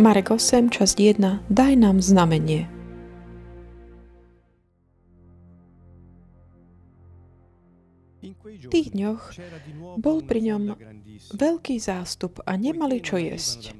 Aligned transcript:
Marek 0.00 0.32
8, 0.32 0.72
časť 0.72 0.96
1. 1.20 1.52
Daj 1.52 1.72
nám 1.76 2.00
znamenie. 2.00 2.64
V 8.24 8.66
tých 8.72 8.96
dňoch 8.96 9.36
bol 10.00 10.24
pri 10.24 10.40
ňom 10.48 10.72
veľký 11.36 11.76
zástup 11.76 12.40
a 12.48 12.56
nemali 12.56 13.04
čo 13.04 13.20
jesť. 13.20 13.76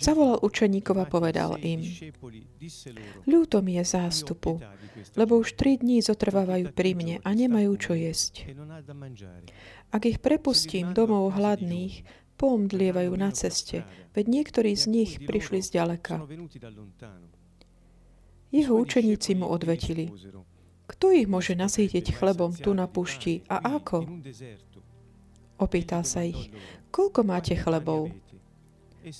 Zavolal 0.00 0.40
učeníkov 0.40 0.96
a 0.96 1.04
povedal 1.04 1.60
im, 1.60 1.84
ľúto 3.28 3.60
mi 3.60 3.76
je 3.76 3.84
zástupu, 3.84 4.56
lebo 5.20 5.36
už 5.36 5.52
tri 5.52 5.76
dní 5.76 6.00
zotrvávajú 6.00 6.72
pri 6.72 6.96
mne 6.96 7.16
a 7.20 7.28
nemajú 7.36 7.76
čo 7.76 7.92
jesť. 7.92 8.56
Ak 9.92 10.08
ich 10.08 10.16
prepustím 10.24 10.96
domov 10.96 11.36
hladných, 11.36 12.23
poomdlievajú 12.36 13.12
na 13.14 13.30
ceste, 13.30 13.86
veď 14.12 14.24
niektorí 14.28 14.74
z 14.74 14.84
nich 14.90 15.10
prišli 15.22 15.62
z 15.62 15.80
ďaleka. 15.80 16.22
Jeho 18.54 18.74
učeníci 18.78 19.34
mu 19.34 19.50
odvetili, 19.50 20.14
kto 20.84 21.06
ich 21.16 21.26
môže 21.26 21.56
nasýtiť 21.56 22.12
chlebom 22.12 22.52
tu 22.54 22.70
na 22.76 22.84
pušti 22.84 23.42
a 23.48 23.80
ako? 23.80 24.04
Opýtal 25.58 26.04
sa 26.04 26.22
ich, 26.22 26.52
koľko 26.92 27.20
máte 27.24 27.56
chlebov? 27.56 28.12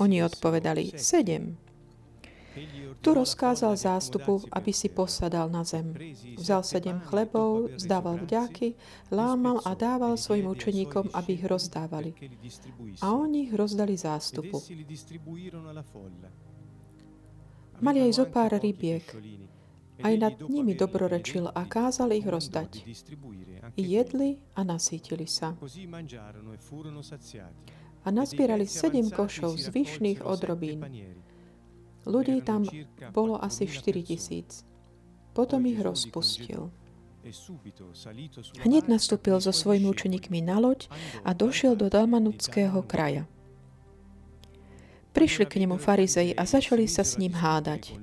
Oni 0.00 0.20
odpovedali, 0.20 0.96
sedem. 0.96 1.56
Tu 3.00 3.14
rozkázal 3.14 3.76
zástupu, 3.76 4.42
aby 4.52 4.72
si 4.72 4.88
posadal 4.88 5.50
na 5.50 5.64
zem. 5.64 5.94
Vzal 6.38 6.62
sedem 6.62 7.00
chlebov, 7.00 7.74
zdával 7.77 8.16
vďaky, 8.22 8.74
lámal 9.11 9.61
a 9.64 9.74
dával 9.74 10.16
svojim 10.16 10.46
učeníkom, 10.46 11.11
aby 11.12 11.30
ich 11.34 11.44
rozdávali. 11.44 12.14
A 13.02 13.12
oni 13.12 13.50
ich 13.50 13.52
rozdali 13.55 13.98
zástupu. 13.98 14.62
Mali 17.83 17.98
aj 18.06 18.12
zo 18.14 18.27
pár 18.30 18.55
rybiek. 18.55 19.05
Aj 20.02 20.14
nad 20.18 20.34
nimi 20.50 20.74
dobrorečil 20.74 21.50
a 21.55 21.62
kázal 21.66 22.14
ich 22.18 22.27
rozdať. 22.27 22.83
Jedli 23.78 24.42
a 24.58 24.66
nasítili 24.66 25.27
sa. 25.27 25.55
A 28.05 28.08
nazbierali 28.11 28.66
sedem 28.66 29.08
košov 29.11 29.56
zvyšných 29.58 30.22
odrobín 30.27 30.83
Ľudí 32.05 32.44
tam 32.44 32.69
bolo 33.16 33.41
asi 33.41 33.64
4 33.64 34.05
tisíc. 34.05 34.64
Potom 35.33 35.64
ich 35.66 35.80
rozpustil. 35.80 36.70
Hneď 38.61 38.84
nastúpil 38.84 39.41
so 39.41 39.48
svojimi 39.48 39.88
učeníkmi 39.88 40.44
na 40.44 40.61
loď 40.61 40.92
a 41.24 41.33
došiel 41.33 41.72
do 41.72 41.88
Dalmanuckého 41.88 42.84
kraja. 42.84 43.24
Prišli 45.16 45.48
k 45.48 45.64
nemu 45.64 45.80
farizei 45.80 46.36
a 46.36 46.44
začali 46.44 46.84
sa 46.84 47.00
s 47.00 47.16
ním 47.16 47.33
hádať. 47.33 47.96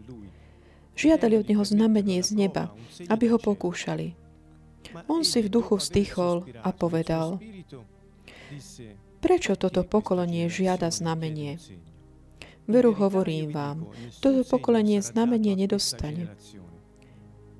Žiadali 0.98 1.36
od 1.38 1.46
neho 1.48 1.64
znamenie 1.64 2.20
z 2.26 2.34
neba, 2.34 2.74
aby 3.12 3.30
ho 3.30 3.38
pokúšali. 3.38 4.18
On 5.08 5.22
si 5.24 5.40
v 5.40 5.52
duchu 5.54 5.78
vzdychol 5.78 6.50
a 6.66 6.74
povedal, 6.74 7.40
prečo 9.22 9.54
toto 9.56 9.86
pokolenie 9.86 10.50
žiada 10.50 10.90
znamenie? 10.90 11.62
Veru 12.68 12.94
hovorím 12.94 13.52
vám, 13.52 13.90
toto 14.22 14.46
pokolenie 14.46 15.02
znamenie 15.02 15.58
nedostane. 15.58 16.30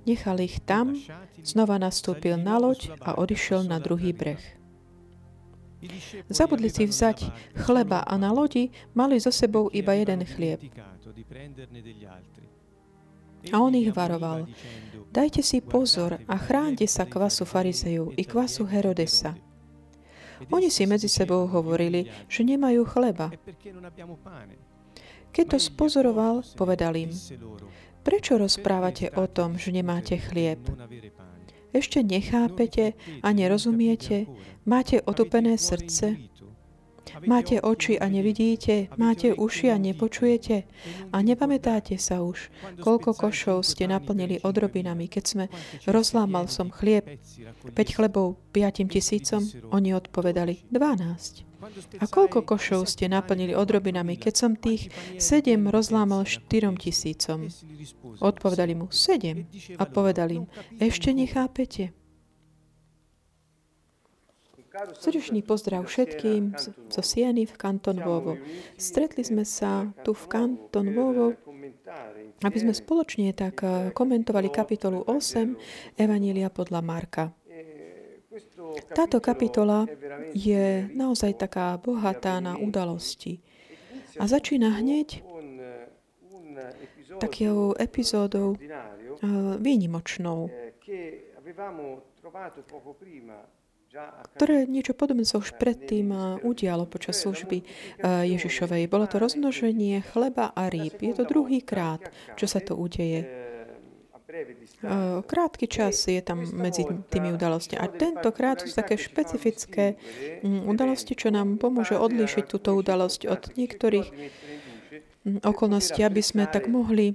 Nechal 0.06 0.42
ich 0.42 0.62
tam, 0.66 0.98
znova 1.46 1.78
nastúpil 1.78 2.38
na 2.38 2.58
loď 2.58 2.90
a 3.02 3.18
odišiel 3.22 3.70
na 3.70 3.78
druhý 3.78 4.14
breh. 4.14 4.42
Zabudli 6.30 6.70
si 6.70 6.86
vzať 6.86 7.34
chleba 7.58 8.06
a 8.06 8.14
na 8.18 8.30
lodi 8.30 8.70
mali 8.94 9.18
so 9.18 9.34
sebou 9.34 9.70
iba 9.74 9.98
jeden 9.98 10.22
chlieb. 10.26 10.62
A 13.50 13.58
on 13.58 13.74
ich 13.74 13.90
varoval. 13.90 14.46
Dajte 15.10 15.42
si 15.42 15.66
pozor 15.66 16.22
a 16.30 16.36
chránte 16.38 16.86
sa 16.86 17.10
kvasu 17.10 17.42
farizeju 17.42 18.14
i 18.14 18.22
kvasu 18.22 18.70
Herodesa. 18.70 19.34
Oni 20.54 20.70
si 20.70 20.86
medzi 20.86 21.10
sebou 21.10 21.50
hovorili, 21.50 22.10
že 22.30 22.46
nemajú 22.46 22.86
chleba. 22.86 23.34
Keď 25.32 25.46
to 25.48 25.58
spozoroval, 25.60 26.44
povedal 26.60 26.96
im, 27.00 27.12
prečo 28.04 28.36
rozprávate 28.36 29.12
o 29.16 29.26
tom, 29.32 29.56
že 29.56 29.72
nemáte 29.72 30.20
chlieb? 30.20 30.60
Ešte 31.72 32.04
nechápete 32.04 33.00
a 33.24 33.32
nerozumiete? 33.32 34.28
Máte 34.68 35.00
otupené 35.00 35.56
srdce? 35.56 36.20
Máte 37.28 37.60
oči 37.60 38.00
a 38.00 38.08
nevidíte? 38.08 38.88
Máte 38.96 39.34
uši 39.36 39.72
a 39.72 39.78
nepočujete? 39.80 40.64
A 41.12 41.18
nepamätáte 41.20 41.98
sa 42.00 42.24
už, 42.24 42.52
koľko 42.80 43.16
košov 43.18 43.68
ste 43.68 43.88
naplnili 43.88 44.40
odrobinami, 44.44 45.12
keď 45.12 45.24
sme 45.24 45.46
rozlámal 45.88 46.48
som 46.48 46.72
chlieb, 46.72 47.20
5 47.72 47.96
chlebov 47.96 48.40
5 48.56 48.88
tisícom? 48.88 49.42
Oni 49.76 49.92
odpovedali 49.92 50.68
12. 50.72 51.51
A 52.02 52.06
koľko 52.10 52.42
košov 52.42 52.90
ste 52.90 53.06
naplnili 53.06 53.54
odrobinami, 53.54 54.18
keď 54.18 54.34
som 54.34 54.52
tých 54.58 54.90
sedem 55.22 55.70
rozlámal 55.70 56.26
štyrom 56.26 56.74
tisícom? 56.74 57.46
Odpovedali 58.18 58.74
mu, 58.74 58.90
sedem. 58.90 59.46
A 59.78 59.86
povedali 59.86 60.42
im, 60.42 60.46
ešte 60.82 61.14
nechápete? 61.14 61.94
Srdečný 64.72 65.44
pozdrav 65.44 65.84
všetkým 65.84 66.56
zo 66.88 67.02
Sieny 67.04 67.44
v 67.44 67.54
Kanton 67.60 68.00
Vovo. 68.00 68.40
Stretli 68.80 69.20
sme 69.20 69.44
sa 69.44 69.92
tu 70.02 70.16
v 70.16 70.26
Kanton 70.32 70.96
Vovo, 70.96 71.36
aby 72.40 72.58
sme 72.58 72.72
spoločne 72.72 73.36
tak 73.36 73.62
komentovali 73.92 74.48
kapitolu 74.48 75.04
8 75.04 76.00
Evanília 76.00 76.48
podľa 76.48 76.80
Marka. 76.80 77.36
Táto 78.96 79.20
kapitola 79.20 79.84
je 80.32 80.88
naozaj 80.96 81.36
taká 81.36 81.76
bohatá 81.76 82.40
na 82.40 82.56
udalosti. 82.56 83.44
A 84.20 84.28
začína 84.28 84.80
hneď 84.80 85.24
takou 87.20 87.76
epizódou 87.78 88.56
eh, 88.56 88.68
výnimočnou, 89.60 90.50
ktoré 94.40 94.64
niečo 94.72 94.96
podobné 94.96 95.28
sa 95.28 95.38
už 95.38 95.60
predtým 95.60 96.08
eh, 96.12 96.20
udialo 96.48 96.88
počas 96.88 97.20
služby 97.20 97.62
eh, 97.62 97.66
Ježišovej. 98.32 98.88
Bolo 98.88 99.06
to 99.12 99.20
rozmnoženie 99.20 100.02
chleba 100.16 100.56
a 100.56 100.72
rýb. 100.72 100.96
Je 101.04 101.14
to 101.14 101.28
druhý 101.28 101.60
krát, 101.62 102.00
čo 102.40 102.48
sa 102.48 102.64
to 102.64 102.80
udeje. 102.80 103.41
Krátky 105.28 105.66
čas 105.68 106.08
je 106.08 106.22
tam 106.24 106.44
medzi 106.56 106.88
tými 107.12 107.36
udalostiami. 107.36 107.82
A 107.82 107.92
tentokrát 107.92 108.64
sú 108.64 108.72
také 108.72 108.96
špecifické 108.96 110.00
mm, 110.42 110.68
udalosti, 110.68 111.14
čo 111.14 111.30
nám 111.30 111.60
pomôže 111.60 112.00
odlíšiť 112.00 112.44
túto 112.48 112.74
udalosť 112.74 113.28
od 113.28 113.42
niektorých 113.56 114.08
mm, 115.28 115.44
okolností, 115.44 116.02
aby 116.02 116.22
sme 116.24 116.48
tak 116.48 116.72
mohli 116.72 117.14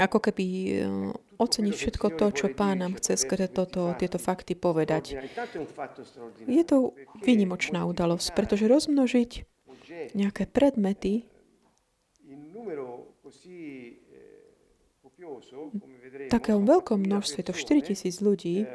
ako 0.00 0.18
keby 0.24 0.44
oceniť 1.36 1.74
všetko 1.74 2.06
to, 2.16 2.26
čo 2.32 2.46
Pán 2.54 2.80
nám 2.80 2.96
chce 2.96 3.20
skrze 3.20 3.52
toto, 3.52 3.92
tieto 3.98 4.16
fakty 4.16 4.56
povedať. 4.56 5.20
Je 6.48 6.62
to 6.64 6.96
výnimočná 7.20 7.84
udalosť, 7.84 8.32
pretože 8.32 8.70
rozmnožiť 8.70 9.30
nejaké 10.16 10.48
predmety 10.48 11.28
takom 16.30 16.66
veľkom 16.66 16.98
množstve, 17.02 17.40
to 17.46 17.52
4 17.54 17.88
tisíc 17.92 18.18
ľudí, 18.22 18.66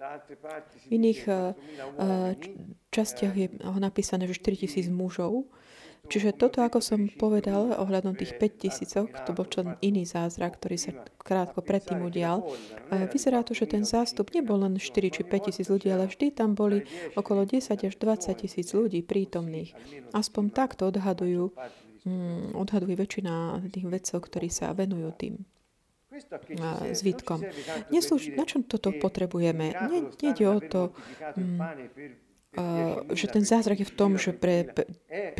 v 0.00 0.86
iných 0.88 1.20
uh, 1.28 1.52
častiach 2.88 3.34
je 3.36 3.52
ho 3.60 3.78
napísané, 3.80 4.24
že 4.24 4.40
4 4.40 4.64
tisíc 4.64 4.88
mužov, 4.88 5.44
Čiže 6.08 6.32
toto, 6.32 6.64
ako 6.64 6.80
som 6.80 7.12
povedal 7.12 7.76
ohľadom 7.76 8.16
tých 8.16 8.40
5 8.40 8.62
tisícok, 8.64 9.06
to 9.28 9.36
bol 9.36 9.44
čo 9.44 9.76
iný 9.84 10.08
zázrak, 10.08 10.56
ktorý 10.56 10.76
sa 10.80 10.90
krátko 11.20 11.60
predtým 11.60 12.00
udial. 12.00 12.40
Vyzerá 12.88 13.44
to, 13.44 13.52
že 13.52 13.68
ten 13.68 13.84
zástup 13.84 14.32
nebol 14.32 14.64
len 14.64 14.80
4 14.80 14.90
či 15.12 15.22
5 15.22 15.46
tisíc 15.52 15.68
ľudí, 15.68 15.92
ale 15.92 16.08
vždy 16.08 16.32
tam 16.32 16.56
boli 16.56 16.88
okolo 17.14 17.44
10 17.44 17.76
až 17.84 17.94
20 18.00 18.32
tisíc 18.32 18.72
ľudí 18.72 19.04
prítomných. 19.04 19.76
Aspoň 20.16 20.44
takto 20.56 20.88
odhadujú, 20.88 21.52
mm, 22.04 22.56
odhaduje 22.56 22.94
väčšina 22.96 23.64
tých 23.70 23.86
vedcov, 23.86 24.18
ktorí 24.26 24.48
sa 24.48 24.72
venujú 24.76 25.10
tým 25.16 25.34
zvitkom. 26.92 27.38
Na 28.36 28.44
čom 28.44 28.60
toto 28.66 28.90
potrebujeme? 28.92 29.72
Nejde 30.20 30.44
o 30.50 30.58
to, 30.60 30.82
mm, 31.38 31.58
že 33.14 33.26
ten 33.30 33.46
zázrak 33.46 33.78
je 33.78 33.86
v 33.86 33.94
tom, 33.94 34.18
že 34.18 34.34
pre 34.34 34.66
5 34.66 35.38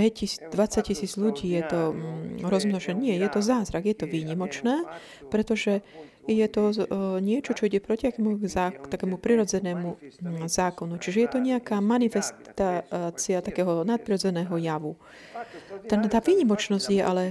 20 0.55 0.89
tisíc 0.89 1.19
ľudí 1.19 1.51
je 1.59 1.63
to 1.67 1.81
mm, 1.91 2.47
rozmnožené. 2.47 2.99
Nie, 3.03 3.15
je 3.19 3.29
to 3.35 3.43
zázrak, 3.43 3.83
je 3.83 3.97
to 3.99 4.07
výnimočné, 4.07 4.87
pretože 5.27 5.83
je 6.31 6.49
to 6.49 6.63
niečo, 7.19 7.53
čo 7.53 7.67
ide 7.67 7.83
proti 7.83 8.09
akému, 8.11 8.39
takému 8.87 9.19
prirodzenému 9.19 9.89
mm, 9.99 10.47
zákonu. 10.47 10.97
Čiže 10.97 11.19
je 11.27 11.29
to 11.31 11.39
nejaká 11.43 11.83
manifestácia 11.83 13.43
takého 13.43 13.83
nadprirodzeného 13.83 14.55
javu. 14.57 14.95
Tá, 15.91 15.99
tá 15.99 16.21
výnimočnosť 16.23 16.87
je 16.91 17.03
ale 17.03 17.25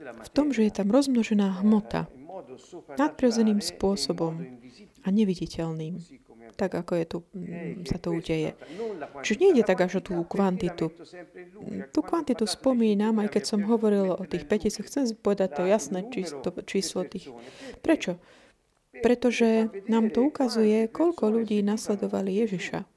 v 0.00 0.28
tom, 0.30 0.54
že 0.54 0.66
je 0.66 0.72
tam 0.72 0.88
rozmnožená 0.90 1.60
hmota 1.62 2.06
nadprirodzeným 2.94 3.58
spôsobom 3.58 4.38
a 5.04 5.08
neviditeľným 5.10 6.24
tak 6.54 6.74
ako 6.74 6.92
je 6.94 7.04
tu, 7.04 7.18
mm, 7.34 7.82
sa 7.84 7.98
to 7.98 8.14
udeje. 8.14 8.54
Čiže 9.26 9.40
nie 9.42 9.50
ide 9.58 9.66
tak 9.66 9.82
až 9.82 10.00
o 10.00 10.02
tú 10.02 10.14
kvantitu. 10.22 10.94
Tú 11.90 12.00
kvantitu 12.00 12.46
spomínam, 12.46 13.18
aj 13.18 13.28
keď 13.34 13.42
som 13.44 13.60
hovoril 13.66 14.14
o 14.14 14.24
tých 14.24 14.46
5000, 14.46 14.86
chcem 14.86 15.04
povedať 15.18 15.58
to 15.58 15.62
jasné 15.66 16.06
číslo, 16.08 16.40
číslo 16.64 17.00
tých. 17.04 17.28
Prečo? 17.82 18.22
Pretože 19.04 19.68
nám 19.84 20.08
to 20.08 20.32
ukazuje, 20.32 20.88
koľko 20.88 21.28
ľudí 21.28 21.60
nasledovali 21.60 22.40
Ježiša. 22.40 22.88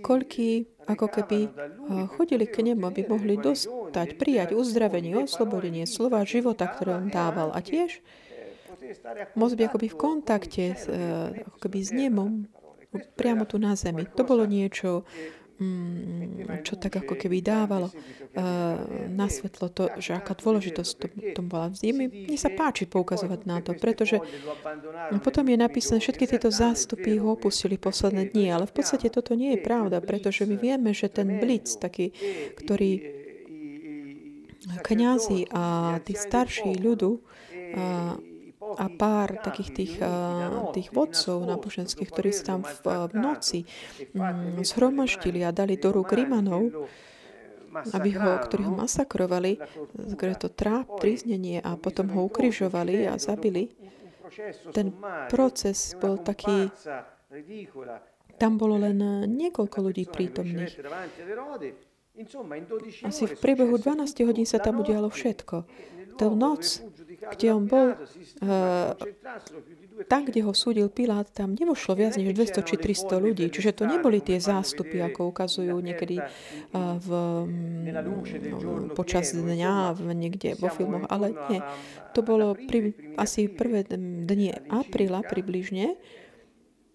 Koľký 0.00 0.50
ako 0.88 1.06
keby 1.12 1.38
chodili 2.16 2.48
k 2.48 2.72
nemu, 2.72 2.88
aby 2.88 3.04
mohli 3.04 3.36
dostať, 3.36 4.16
prijať 4.16 4.56
uzdravenie, 4.56 5.12
oslobodenie 5.28 5.84
slova 5.84 6.24
života, 6.24 6.64
ktoré 6.64 6.96
on 6.96 7.12
dával. 7.12 7.52
A 7.52 7.60
tiež 7.60 8.00
môcť 9.36 9.54
byť 9.60 9.66
akoby 9.68 9.88
v 9.92 9.98
kontakte 10.00 10.64
s, 10.72 10.88
eh, 10.88 11.44
ako 11.44 11.58
keby 11.60 11.78
s 11.84 11.90
nemom 11.92 12.48
priamo 13.16 13.44
tu 13.44 13.60
na 13.60 13.76
zemi. 13.76 14.08
To 14.16 14.24
bolo 14.24 14.48
niečo, 14.48 15.04
čo 16.62 16.78
tak 16.78 17.02
ako 17.02 17.18
keby 17.18 17.42
dávalo 17.42 17.90
uh, 17.90 17.94
na 19.10 19.26
svetlo 19.26 19.66
to, 19.74 19.90
že 19.98 20.14
aká 20.14 20.38
dôležitosť 20.38 20.92
to, 20.94 21.06
to 21.34 21.42
bola. 21.42 21.74
Mne, 21.82 22.06
mne 22.14 22.38
sa 22.38 22.54
páči 22.54 22.86
poukazovať 22.86 23.40
na 23.42 23.58
to, 23.58 23.74
pretože 23.74 24.22
potom 25.18 25.44
je 25.50 25.58
napísané, 25.58 25.98
všetky 25.98 26.30
tieto 26.30 26.54
zástupy 26.54 27.18
ho 27.18 27.34
opustili 27.34 27.74
posledné 27.74 28.30
dni, 28.30 28.54
ale 28.54 28.64
v 28.70 28.74
podstate 28.78 29.10
toto 29.10 29.34
nie 29.34 29.58
je 29.58 29.66
pravda, 29.66 29.98
pretože 29.98 30.46
my 30.46 30.54
vieme, 30.54 30.94
že 30.94 31.10
ten 31.10 31.42
blic, 31.42 31.66
taký, 31.66 32.14
ktorý 32.54 33.18
kňazi 34.78 35.50
a 35.50 35.98
tí 36.06 36.14
starší 36.14 36.78
ľudu, 36.78 37.10
uh, 37.18 38.14
a 38.76 38.86
pár 38.92 39.40
takých 39.40 39.70
tých, 39.72 39.94
tých 40.74 40.88
vodcov 40.92 41.46
náboženských, 41.46 42.08
ktorí 42.10 42.30
sa 42.34 42.56
tam 42.56 42.60
v, 42.66 43.08
v 43.08 43.14
noci 43.16 43.60
mm, 44.12 44.60
zhromaštili 44.66 45.46
a 45.46 45.54
dali 45.54 45.80
do 45.80 45.94
rúk 45.94 46.12
Rimanov, 46.12 46.88
aby 47.94 48.10
ho, 48.16 48.30
ktorí 48.42 48.64
ho 48.66 48.74
masakrovali, 48.74 49.60
kde 49.94 50.34
to 50.36 50.48
tráp, 50.50 50.88
tríznenie 50.98 51.60
a 51.60 51.76
potom 51.76 52.10
ho 52.12 52.26
ukrižovali 52.26 53.08
a 53.08 53.16
zabili. 53.20 53.72
Ten 54.76 54.92
proces 55.32 55.96
bol 55.96 56.20
taký, 56.20 56.68
tam 58.36 58.60
bolo 58.60 58.76
len 58.76 58.98
niekoľko 59.28 59.76
ľudí 59.80 60.04
prítomných. 60.08 60.74
Asi 63.06 63.30
v 63.30 63.34
priebehu 63.38 63.78
12 63.78 64.26
hodín 64.26 64.42
sa 64.42 64.58
tam 64.58 64.82
udialo 64.82 65.06
všetko. 65.06 65.62
Tú 66.18 66.34
noc 66.34 66.82
kde 67.18 67.46
on 67.54 67.64
bol, 67.66 67.98
uh, 67.98 68.94
tam, 70.06 70.22
kde 70.24 70.46
ho 70.46 70.52
súdil 70.54 70.86
Pilát, 70.88 71.26
tam 71.34 71.58
nevošlo 71.58 71.98
viac 71.98 72.14
než 72.14 72.30
200 72.30 72.62
či 72.62 72.74
300 72.78 73.18
ľudí. 73.18 73.44
Čiže 73.50 73.82
to 73.82 73.84
neboli 73.84 74.22
tie 74.22 74.38
zástupy, 74.38 75.02
ako 75.02 75.34
ukazujú 75.34 75.74
niekedy 75.82 76.22
uh, 76.22 76.96
v, 77.02 77.08
um, 77.10 78.94
počas 78.94 79.34
dňa 79.34 79.98
v, 79.98 80.00
niekde 80.14 80.54
vo 80.56 80.70
filmoch, 80.70 81.10
ale 81.10 81.34
nie. 81.50 81.60
To 82.14 82.22
bolo 82.22 82.54
pri, 82.54 82.94
asi 83.18 83.50
prvé 83.50 83.84
dni 83.88 84.70
apríla 84.70 85.26
približne 85.26 85.98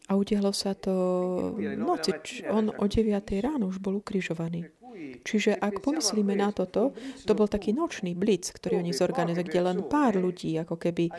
a 0.07 0.11
udialo 0.19 0.51
sa 0.51 0.75
to 0.75 0.93
noci. 1.79 2.11
On 2.51 2.71
o 2.71 2.85
9 2.87 3.11
ráno 3.43 3.71
už 3.71 3.79
bol 3.79 3.99
ukrižovaný. 3.99 4.82
Čiže 5.23 5.57
ak 5.57 5.81
pomyslíme 5.81 6.33
na 6.37 6.53
toto, 6.53 6.93
to 7.25 7.31
bol 7.33 7.49
taký 7.49 7.73
nočný 7.73 8.13
blic, 8.13 8.49
ktorý 8.53 8.79
oni 8.79 8.91
zorganizovali, 8.93 9.49
kde 9.49 9.61
len 9.61 9.79
pár 9.87 10.17
ľudí, 10.17 10.55
ako 10.59 10.75
keby 10.77 11.09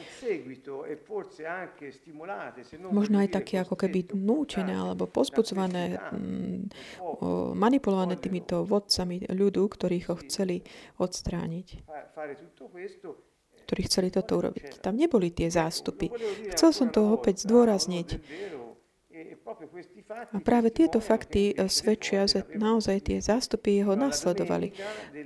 možno 2.91 3.17
aj 3.21 3.29
také 3.33 3.61
ako 3.61 3.75
keby 3.75 4.15
nútené 4.15 4.75
alebo 4.75 5.11
pozbudzované, 5.11 5.99
mm, 5.99 6.63
manipulované 7.59 8.17
týmito 8.19 8.63
vodcami 8.63 9.27
ľudu, 9.31 9.63
ktorí 9.67 10.07
ho 10.11 10.15
chceli 10.23 10.63
odstrániť 10.99 11.69
ktorí 13.65 13.81
chceli 13.89 14.13
toto 14.13 14.37
urobiť. 14.37 14.85
Tam 14.85 14.93
neboli 14.93 15.33
tie 15.33 15.49
zástupy. 15.49 16.13
Chcel 16.53 16.71
som 16.77 16.93
to 16.93 17.17
opäť 17.17 17.49
zdôrazniť. 17.49 18.09
A 20.05 20.37
práve 20.45 20.69
tieto 20.69 21.01
fakty 21.01 21.57
eh, 21.57 21.65
svedčia, 21.73 22.29
že 22.29 22.45
naozaj 22.53 23.09
tie 23.09 23.19
zástupy 23.25 23.81
jeho 23.81 23.97
nasledovali. 23.97 24.77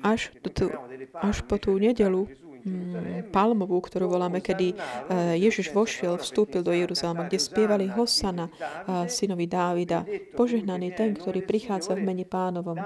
Až, 0.06 0.30
tu, 0.54 0.70
až 1.18 1.42
po 1.42 1.58
tú 1.58 1.74
nedelu 1.74 2.30
mm, 2.62 3.34
palmovú, 3.34 3.82
ktorú 3.82 4.06
voláme, 4.06 4.38
kedy 4.38 4.78
uh, 4.78 5.34
Ježiš 5.34 5.74
vošiel, 5.74 6.14
vstúpil 6.22 6.62
do 6.62 6.70
Jeruzalema, 6.70 7.26
kde 7.26 7.42
spievali 7.42 7.90
Hosana, 7.90 8.46
uh, 8.46 9.10
synovi 9.10 9.50
Dávida, 9.50 10.06
požehnaný 10.38 10.94
ten, 10.94 11.18
ktorý 11.18 11.42
prichádza 11.42 11.98
v 11.98 12.06
mene 12.06 12.22
pánovom. 12.22 12.78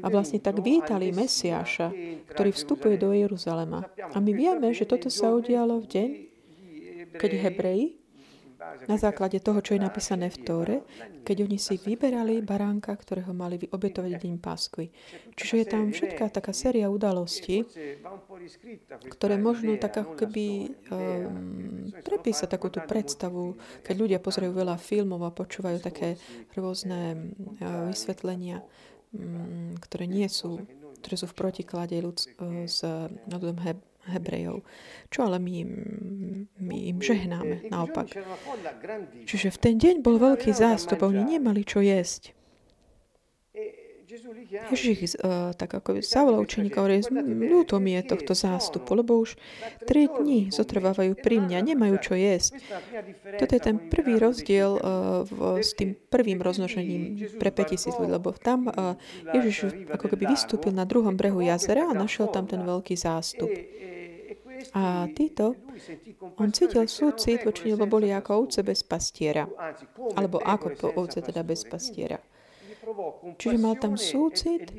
A 0.00 0.06
vlastne 0.08 0.40
tak 0.40 0.64
vítali 0.64 1.12
Mesiáša, 1.12 1.92
ktorý 2.32 2.56
vstupuje 2.56 2.96
do 2.96 3.12
Jeruzalema. 3.12 3.84
A 3.92 4.16
my 4.16 4.32
vieme, 4.32 4.72
že 4.72 4.88
toto 4.88 5.12
sa 5.12 5.36
udialo 5.36 5.84
v 5.84 5.86
deň, 5.86 6.10
keď 7.20 7.30
Hebreji 7.44 7.99
na 8.60 8.96
základe 9.00 9.40
toho, 9.40 9.64
čo 9.64 9.76
je 9.76 9.80
napísané 9.80 10.28
v 10.28 10.38
Tóre, 10.44 10.76
keď 11.24 11.48
oni 11.48 11.56
si 11.56 11.80
vyberali 11.80 12.44
baránka, 12.44 12.92
ktorého 12.92 13.32
mali 13.32 13.56
obetovať 13.56 14.20
deň 14.20 14.34
Páskvy. 14.36 14.86
Čiže 15.36 15.54
je 15.56 15.66
tam 15.66 15.82
všetká 15.90 16.28
taká 16.28 16.52
séria 16.52 16.92
udalostí, 16.92 17.64
ktoré 19.08 19.40
možno 19.40 19.80
tak 19.80 20.04
ako 20.04 20.12
keby 20.16 20.44
um, 20.92 21.88
prepísa 22.04 22.44
takúto 22.44 22.84
predstavu, 22.84 23.56
keď 23.80 23.94
ľudia 23.96 24.18
pozerajú 24.20 24.52
veľa 24.52 24.76
filmov 24.76 25.24
a 25.24 25.32
počúvajú 25.32 25.78
také 25.80 26.20
rôzne 26.52 27.32
uh, 27.60 27.88
vysvetlenia, 27.88 28.60
um, 29.16 29.72
ktoré 29.80 30.04
nie 30.04 30.28
sú 30.28 30.60
ktoré 31.00 31.16
sú 31.16 31.32
v 31.32 31.38
protiklade 31.48 31.96
ľud, 31.96 32.20
uh, 32.20 32.68
s 32.68 32.84
ľudom 33.24 33.56
Hebrejov. 34.08 34.64
Čo 35.12 35.28
ale 35.28 35.36
my, 35.36 35.56
my 36.56 36.76
im 36.88 36.98
žehnáme, 37.04 37.68
naopak. 37.68 38.08
Čiže 39.28 39.48
v 39.52 39.58
ten 39.60 39.76
deň 39.76 40.00
bol 40.00 40.16
veľký 40.16 40.50
zástup, 40.56 41.04
oni 41.04 41.36
nemali 41.36 41.62
čo 41.66 41.84
jesť. 41.84 42.32
Ježiš 44.70 45.22
uh, 45.22 45.54
tak 45.54 45.70
ako 45.78 46.02
Savla 46.02 46.42
učeníka 46.42 46.82
hovorí, 46.82 46.98
ľúto 47.46 47.78
mi 47.78 47.94
je 47.94 48.02
tohto 48.10 48.34
zástupu, 48.34 48.98
lebo 48.98 49.22
už 49.22 49.38
tri 49.86 50.10
dní 50.10 50.50
zotrvávajú 50.50 51.14
pri 51.14 51.38
mňa, 51.38 51.58
nemajú 51.74 51.96
čo 52.02 52.12
jesť. 52.18 52.58
Toto 53.38 53.52
je 53.54 53.62
ten 53.62 53.76
prvý 53.78 54.18
rozdiel 54.18 54.78
uh, 54.78 55.22
v, 55.22 55.62
s 55.62 55.78
tým 55.78 55.94
prvým 55.94 56.42
roznožením 56.42 57.36
pre 57.38 57.54
5000 57.54 58.00
ľudí, 58.02 58.10
lebo 58.10 58.34
tam 58.34 58.66
uh, 58.66 58.98
Ježiš 59.30 59.90
ako 59.90 60.06
keby 60.10 60.34
vystúpil 60.34 60.74
na 60.74 60.82
druhom 60.82 61.14
brehu 61.14 61.40
jazera 61.46 61.86
a 61.86 61.94
našiel 61.94 62.26
tam 62.32 62.50
ten 62.50 62.62
veľký 62.66 62.98
zástup. 62.98 63.50
A 64.76 65.08
títo, 65.16 65.56
on 66.36 66.52
cítil 66.52 66.84
súcit 66.84 67.40
voči 67.48 67.72
lebo 67.72 67.88
boli 67.88 68.12
ako 68.12 68.44
ovce 68.44 68.60
bez 68.60 68.84
pastiera. 68.84 69.48
Alebo 70.18 70.36
ako 70.36 71.00
ovce 71.00 71.24
teda 71.24 71.40
bez 71.40 71.64
pastiera. 71.64 72.20
Čiže 73.36 73.56
mal 73.58 73.74
tam 73.78 73.94
súcit 73.94 74.70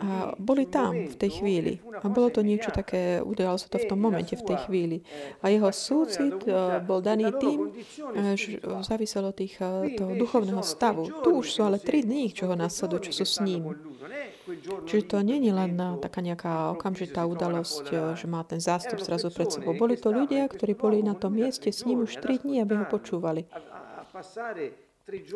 a 0.00 0.34
boli 0.36 0.66
tam 0.66 1.06
v 1.06 1.14
tej 1.16 1.30
chvíli. 1.42 1.72
A 2.02 2.06
bolo 2.08 2.28
to 2.30 2.40
niečo 2.42 2.70
také, 2.72 3.22
udalo 3.22 3.56
sa 3.56 3.68
to 3.70 3.78
v 3.78 3.88
tom 3.88 4.00
momente, 4.00 4.34
v 4.36 4.44
tej 4.44 4.58
chvíli. 4.68 4.98
A 5.44 5.52
jeho 5.52 5.70
súcit 5.70 6.44
eh, 6.46 6.80
bol 6.82 7.00
daný 7.00 7.30
tým, 7.38 7.70
eh, 8.16 8.34
že 8.34 8.60
záviselo 8.84 9.30
tých, 9.32 9.62
toho 9.96 10.12
duchovného 10.16 10.62
stavu. 10.64 11.08
Tu 11.22 11.28
už 11.30 11.46
sú 11.46 11.60
ale 11.62 11.78
tri 11.78 12.02
dní, 12.02 12.32
čo 12.34 12.50
ho 12.50 12.54
nasledujú, 12.54 13.10
čo 13.10 13.12
sú 13.22 13.26
s 13.26 13.38
ním. 13.42 13.76
Čiže 14.88 15.04
to 15.06 15.16
nie 15.22 15.38
je 15.46 15.52
len 15.54 15.78
taká 16.02 16.18
nejaká 16.24 16.74
okamžitá 16.74 17.22
udalosť, 17.22 18.18
že 18.18 18.26
má 18.26 18.42
ten 18.42 18.58
zástup 18.58 18.98
zrazu 18.98 19.30
pred 19.30 19.46
sebou. 19.46 19.76
Boli 19.78 19.94
to 19.94 20.10
ľudia, 20.10 20.50
ktorí 20.50 20.74
boli 20.74 20.98
na 21.06 21.14
tom 21.14 21.38
mieste 21.38 21.70
s 21.70 21.86
ním 21.86 22.02
už 22.02 22.18
tri 22.18 22.42
dní, 22.42 22.58
aby 22.58 22.82
ho 22.82 22.86
počúvali. 22.90 23.46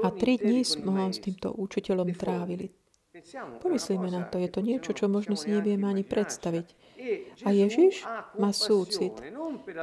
A 0.03 0.09
tri 0.15 0.39
dní 0.39 0.63
sme 0.63 1.11
s 1.11 1.19
týmto 1.19 1.51
učiteľom 1.55 2.09
trávili. 2.15 2.71
Pomyslíme 3.63 4.11
na 4.11 4.27
to, 4.27 4.43
je 4.43 4.51
to 4.51 4.59
niečo, 4.59 4.91
čo 4.91 5.07
možno 5.07 5.39
si 5.39 5.55
nevieme 5.55 5.87
ani 5.87 6.03
predstaviť. 6.03 6.67
A 7.47 7.55
Ježiš 7.55 8.03
má 8.43 8.51
súcit 8.51 9.15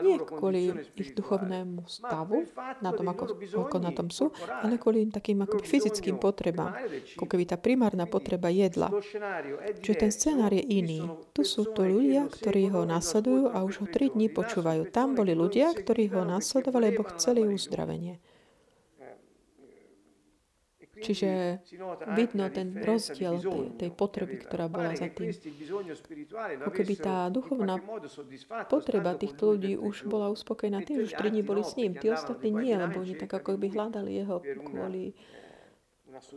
nie 0.03 0.17
kvôli 0.19 0.75
ich 0.99 1.15
duchovnému 1.15 1.87
stavu, 1.87 2.43
na 2.83 2.91
tom, 2.91 3.07
ako, 3.07 3.39
ako 3.39 3.77
na 3.79 3.91
tom 3.95 4.11
sú, 4.11 4.35
ale 4.63 4.75
kvôli 4.75 5.07
takým 5.07 5.39
ako 5.47 5.63
fyzickým 5.63 6.19
potrebám, 6.19 6.75
ako 7.15 7.25
keby 7.27 7.43
tá 7.47 7.55
primárna 7.55 8.03
potreba 8.03 8.51
jedla. 8.51 8.91
Čiže 9.79 9.95
ten 9.95 10.11
scenár 10.11 10.51
je 10.51 10.63
iný. 10.67 11.07
Tu 11.31 11.47
sú 11.47 11.71
to 11.71 11.87
ľudia, 11.87 12.27
ktorí 12.27 12.67
ho 12.71 12.83
nasledujú 12.83 13.51
a 13.51 13.63
už 13.63 13.79
ho 13.79 13.85
tri 13.87 14.11
dní 14.11 14.27
počúvajú. 14.27 14.91
Tam 14.91 15.15
boli 15.15 15.31
ľudia, 15.31 15.71
ktorí 15.71 16.11
ho 16.11 16.27
nasledovali, 16.27 16.95
lebo 16.95 17.07
chceli 17.15 17.47
uzdravenie. 17.47 18.19
Čiže 21.01 21.59
vidno 22.13 22.45
ten 22.53 22.77
rozdiel 22.77 23.41
tej, 23.41 23.61
tej 23.75 23.89
potreby, 23.89 24.37
ktorá 24.45 24.69
bola 24.69 24.93
za 24.93 25.09
tým. 25.09 25.33
Ako 26.61 26.71
keby 26.71 26.93
tá 27.01 27.27
duchovná 27.33 27.81
potreba 28.69 29.17
týchto 29.17 29.57
ľudí 29.57 29.73
už 29.75 30.05
bola 30.05 30.29
uspokojená 30.29 30.85
tým, 30.85 31.09
že 31.09 31.17
tri 31.17 31.33
dní 31.33 31.41
boli 31.41 31.65
s 31.65 31.73
ním. 31.73 31.97
Tí 31.97 32.13
ostatní 32.13 32.53
nie, 32.53 32.77
lebo 32.77 33.01
oni 33.01 33.17
tak 33.17 33.33
ako 33.33 33.57
by 33.57 33.67
hľadali 33.73 34.21
jeho 34.21 34.37
kvôli 34.61 35.17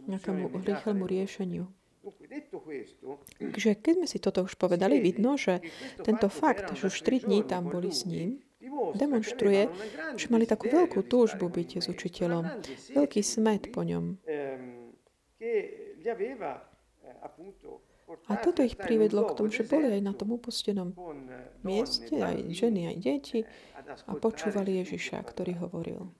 nejakému 0.08 0.48
rýchlemu 0.64 1.04
riešeniu. 1.04 1.64
Takže 3.40 3.70
keď 3.80 3.92
sme 3.96 4.06
si 4.08 4.18
toto 4.20 4.44
už 4.44 4.60
povedali, 4.60 5.00
vidno, 5.00 5.40
že 5.40 5.64
tento 6.04 6.28
fakt, 6.28 6.76
že 6.76 6.92
už 6.92 7.00
tri 7.00 7.16
dní 7.20 7.44
tam 7.48 7.72
boli 7.72 7.88
s 7.88 8.04
ním, 8.04 8.44
demonstruje, 8.94 9.68
že 10.16 10.26
mali 10.30 10.44
takú 10.46 10.70
veľkú 10.70 11.04
túžbu 11.06 11.50
byť 11.50 11.70
s 11.82 11.86
učiteľom, 11.90 12.44
veľký 12.94 13.20
smet 13.20 13.70
po 13.74 13.82
ňom. 13.82 14.18
A 18.28 18.32
toto 18.36 18.60
ich 18.60 18.76
privedlo 18.76 19.24
k 19.24 19.34
tomu, 19.36 19.48
že 19.48 19.64
boli 19.64 19.88
aj 19.88 20.02
na 20.04 20.12
tom 20.12 20.36
upustenom 20.36 20.92
mieste, 21.64 22.20
aj 22.20 22.52
ženy, 22.52 22.92
aj 22.92 22.96
deti 23.00 23.40
a 24.04 24.12
počúvali 24.16 24.84
Ježiša, 24.84 25.24
ktorý 25.24 25.56
hovoril. 25.64 26.12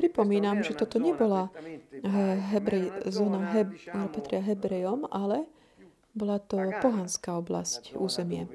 Pripomínam, 0.00 0.64
že 0.64 0.72
toto 0.72 0.96
nebola 0.96 1.52
hebrej, 2.52 3.04
zóna 3.12 3.52
heb, 3.52 3.72
Petria 4.12 4.40
Hebrejom, 4.40 5.04
ale 5.12 5.44
bola 6.16 6.40
to 6.40 6.56
pohanská 6.80 7.36
oblasť, 7.36 7.98
územie 7.98 8.48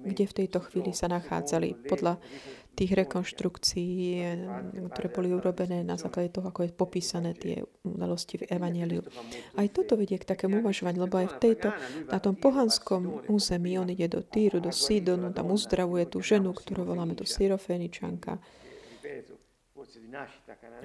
kde 0.00 0.24
v 0.26 0.36
tejto 0.44 0.64
chvíli 0.64 0.96
sa 0.96 1.08
nachádzali 1.12 1.86
podľa 1.88 2.16
tých 2.70 2.96
rekonštrukcií, 2.96 4.24
ktoré 4.88 5.08
boli 5.12 5.34
urobené 5.34 5.84
na 5.84 6.00
základe 6.00 6.32
toho, 6.32 6.48
ako 6.48 6.64
je 6.64 6.72
popísané 6.72 7.36
tie 7.36 7.60
udalosti 7.84 8.40
v 8.40 8.48
Evangeliu. 8.48 9.02
Aj 9.58 9.66
toto 9.68 9.98
vedie 9.98 10.16
k 10.16 10.24
takému 10.24 10.64
uvažovaniu, 10.64 11.04
lebo 11.04 11.20
aj 11.20 11.28
v 11.34 11.38
tejto, 11.42 11.68
na 12.08 12.16
tom 12.22 12.38
pohanskom 12.38 13.26
území, 13.28 13.76
on 13.76 13.90
ide 13.90 14.08
do 14.08 14.24
Týru, 14.24 14.62
do 14.62 14.72
Sidonu, 14.72 15.34
tam 15.34 15.52
uzdravuje 15.52 16.08
tú 16.08 16.24
ženu, 16.24 16.56
ktorú 16.56 16.88
voláme 16.88 17.12
do 17.12 17.26
Syroféničanka. 17.26 18.38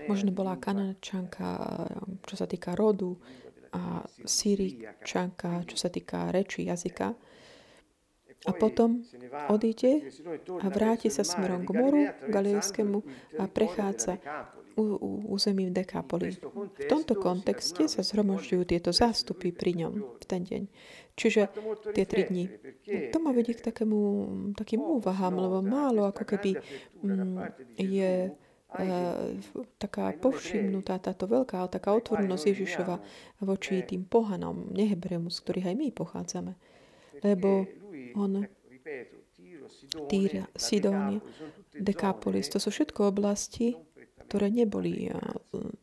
Možno 0.10 0.36
bola 0.36 0.57
kanančanka, 0.60 1.48
čo 2.25 2.36
sa 2.36 2.50
týka 2.50 2.74
rodu, 2.74 3.15
a 3.75 4.03
Syričanka, 4.24 5.67
čo 5.67 5.75
sa 5.75 5.91
týka 5.91 6.31
reči, 6.31 6.63
jazyka. 6.63 7.12
A 8.46 8.52
potom 8.54 9.02
odíde 9.50 10.10
a 10.62 10.68
vráti 10.70 11.10
sa 11.10 11.25
smerom 11.25 11.66
k 11.66 11.72
moru 11.74 12.02
galilejskému 12.30 12.98
a 13.42 13.44
prechádza 13.50 14.22
územím 15.32 15.72
Dekapoli. 15.72 16.36
V 16.36 16.86
tomto 16.92 17.16
kontexte 17.16 17.88
sa 17.88 18.04
zhromažďujú 18.04 18.62
tieto 18.68 18.92
zástupy 18.92 19.56
pri 19.56 19.86
ňom 19.86 19.94
v 20.20 20.25
ten 20.28 20.44
deň. 20.44 20.64
Čiže 21.16 21.42
tie 21.96 22.04
tri 22.04 22.28
dni. 22.28 22.46
To 23.16 23.18
ma 23.24 23.32
vedie 23.32 23.56
k 23.56 23.64
takému, 23.72 24.00
takým 24.52 24.84
úvahám, 24.84 25.40
lebo 25.40 25.64
málo 25.64 26.12
ako 26.12 26.28
keby 26.28 26.60
mm, 27.00 27.40
je 27.80 28.36
taká 29.80 30.12
povšimnutá 30.20 31.00
táto 31.00 31.24
veľká, 31.32 31.64
taká 31.72 31.96
otvornosť 31.96 32.44
Ježišova 32.52 33.00
voči 33.48 33.80
tým 33.88 34.04
pohanom, 34.04 34.75
nehebrejom, 34.75 35.32
z 35.32 35.38
ktorých 35.40 35.72
aj 35.72 35.75
my 35.80 35.88
pochádzame. 35.96 36.54
Lebo 37.24 37.64
on, 38.13 38.45
Týr, 40.05 40.45
Sidónia, 40.53 41.17
Dekapolis, 41.74 42.53
to 42.53 42.62
sú 42.62 42.69
všetko 42.69 43.09
oblasti, 43.09 43.74
ktoré 44.29 44.53
neboli 44.53 45.09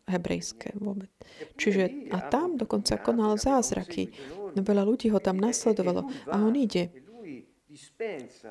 hebrejské 0.06 0.78
vôbec. 0.78 1.10
Čiže 1.58 2.14
a 2.14 2.30
tam 2.30 2.54
dokonca 2.54 3.02
konal 3.02 3.42
zázraky. 3.42 4.14
No 4.54 4.60
veľa 4.62 4.86
ľudí 4.86 5.10
ho 5.10 5.18
tam 5.18 5.42
nasledovalo 5.42 6.06
a 6.30 6.36
on 6.38 6.54
ide 6.54 7.01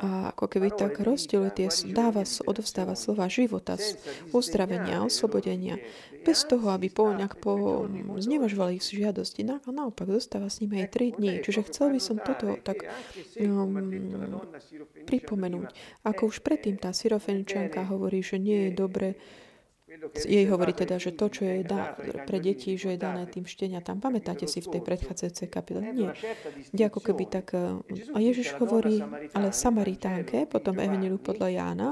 a 0.01 0.33
ako 0.33 0.45
keby 0.49 0.73
tak 0.73 0.97
rozdieluje 0.97 1.51
tie, 1.53 1.67
dáva, 1.93 2.25
odovzdáva 2.25 2.97
slova 2.97 3.29
života, 3.29 3.77
uzdravenia, 4.33 5.05
oslobodenia, 5.05 5.77
bez 6.21 6.45
toho, 6.45 6.69
aby 6.73 6.89
po, 6.93 7.09
nejak 7.09 7.41
po, 7.41 7.85
znevažovali 8.17 8.77
ich 8.77 8.85
žiadosti. 8.85 9.41
Na, 9.41 9.57
naopak, 9.65 10.09
zostáva 10.09 10.49
s 10.49 10.61
nimi 10.61 10.81
aj 10.85 10.89
tri 10.93 11.13
dní. 11.13 11.41
Čiže 11.41 11.65
chcel 11.69 11.93
by 11.93 11.99
som 12.01 12.17
toto 12.21 12.57
tak 12.61 12.85
um, 13.41 14.41
pripomenúť. 15.09 15.73
Ako 16.05 16.29
už 16.29 16.45
predtým 16.45 16.77
tá 16.77 16.93
syrofeničanka 16.93 17.89
hovorí, 17.89 18.21
že 18.21 18.37
nie 18.37 18.69
je 18.69 18.71
dobre 18.77 19.07
jej 20.23 20.45
hovorí 20.47 20.71
teda, 20.71 20.95
že 20.97 21.11
to, 21.11 21.27
čo 21.27 21.43
je 21.43 21.67
dá, 21.67 21.95
pre 22.25 22.39
deti, 22.39 22.79
že 22.79 22.95
je 22.95 22.99
dané 22.99 23.27
tým 23.27 23.43
šteniatám. 23.43 23.99
Pamätáte 23.99 24.47
si 24.47 24.63
v 24.63 24.77
tej 24.77 24.81
predchádzajúcej 24.81 25.47
kapitole? 25.51 25.91
Nie. 25.91 26.15
Kde 26.71 26.83
ako 26.87 26.99
keby 26.99 27.23
tak... 27.27 27.53
A 28.15 28.17
Ježiš 28.17 28.55
hovorí, 28.57 29.03
ale 29.35 29.51
Samaritánke, 29.51 30.47
potom 30.47 30.79
Evangeliu 30.79 31.19
podľa 31.19 31.47
Jána, 31.51 31.89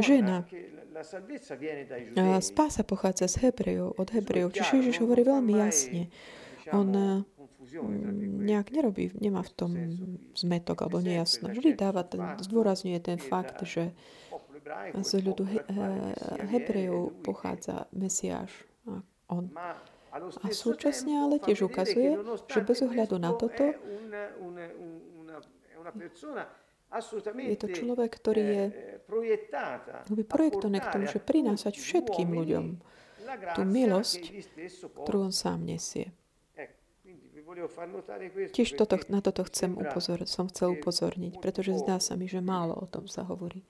žena, 0.00 0.48
spása 2.40 2.86
pochádza 2.86 3.26
z 3.28 3.46
Hebrejov, 3.46 3.98
od 3.98 4.08
Hebrejov. 4.14 4.54
Čiže 4.54 4.72
Ježiš 4.80 4.96
hovorí 5.04 5.26
veľmi 5.26 5.54
jasne. 5.60 6.08
On 6.72 6.88
nejak 8.44 8.70
nerobí, 8.70 9.10
nemá 9.18 9.42
v 9.42 9.52
tom 9.52 9.72
zmetok 10.38 10.86
alebo 10.86 11.02
nejasno. 11.02 11.50
Vždy 11.50 11.74
dáva 11.74 12.06
ten, 12.06 12.22
zdôrazňuje 12.38 12.98
ten 13.02 13.18
fakt, 13.18 13.58
že 13.66 13.90
z 15.04 15.12
ľudu 15.20 15.44
he, 15.44 15.60
Hebrejov 16.48 17.20
pochádza 17.20 17.86
Mesiáš. 17.92 18.50
A 18.88 19.00
on. 19.28 19.52
A 20.14 20.46
súčasne 20.54 21.18
ale 21.18 21.42
tiež 21.42 21.66
ukazuje, 21.66 22.14
že 22.46 22.60
bez 22.62 22.78
ohľadu 22.86 23.18
na 23.18 23.34
toto 23.34 23.74
je 27.34 27.56
to 27.58 27.66
človek, 27.74 28.10
ktorý 28.22 28.42
je 28.46 28.64
projektovaný 30.30 30.78
k 30.78 30.88
tomu, 30.94 31.10
že 31.10 31.18
prinášať 31.18 31.74
všetkým 31.82 32.30
ľuďom 32.30 32.64
tú 33.58 33.62
milosť, 33.66 34.22
ktorú 35.02 35.26
on 35.26 35.34
sám 35.34 35.66
nesie. 35.66 36.14
Tiež 38.54 38.78
toto, 38.78 38.98
na 39.10 39.18
toto 39.18 39.42
chcem 39.50 39.74
upozor, 39.74 40.22
som 40.30 40.46
chcel 40.50 40.78
upozorniť, 40.78 41.42
pretože 41.42 41.74
zdá 41.82 41.98
sa 41.98 42.14
mi, 42.14 42.30
že 42.30 42.38
málo 42.38 42.78
o 42.78 42.86
tom 42.86 43.10
sa 43.10 43.26
hovorí. 43.26 43.66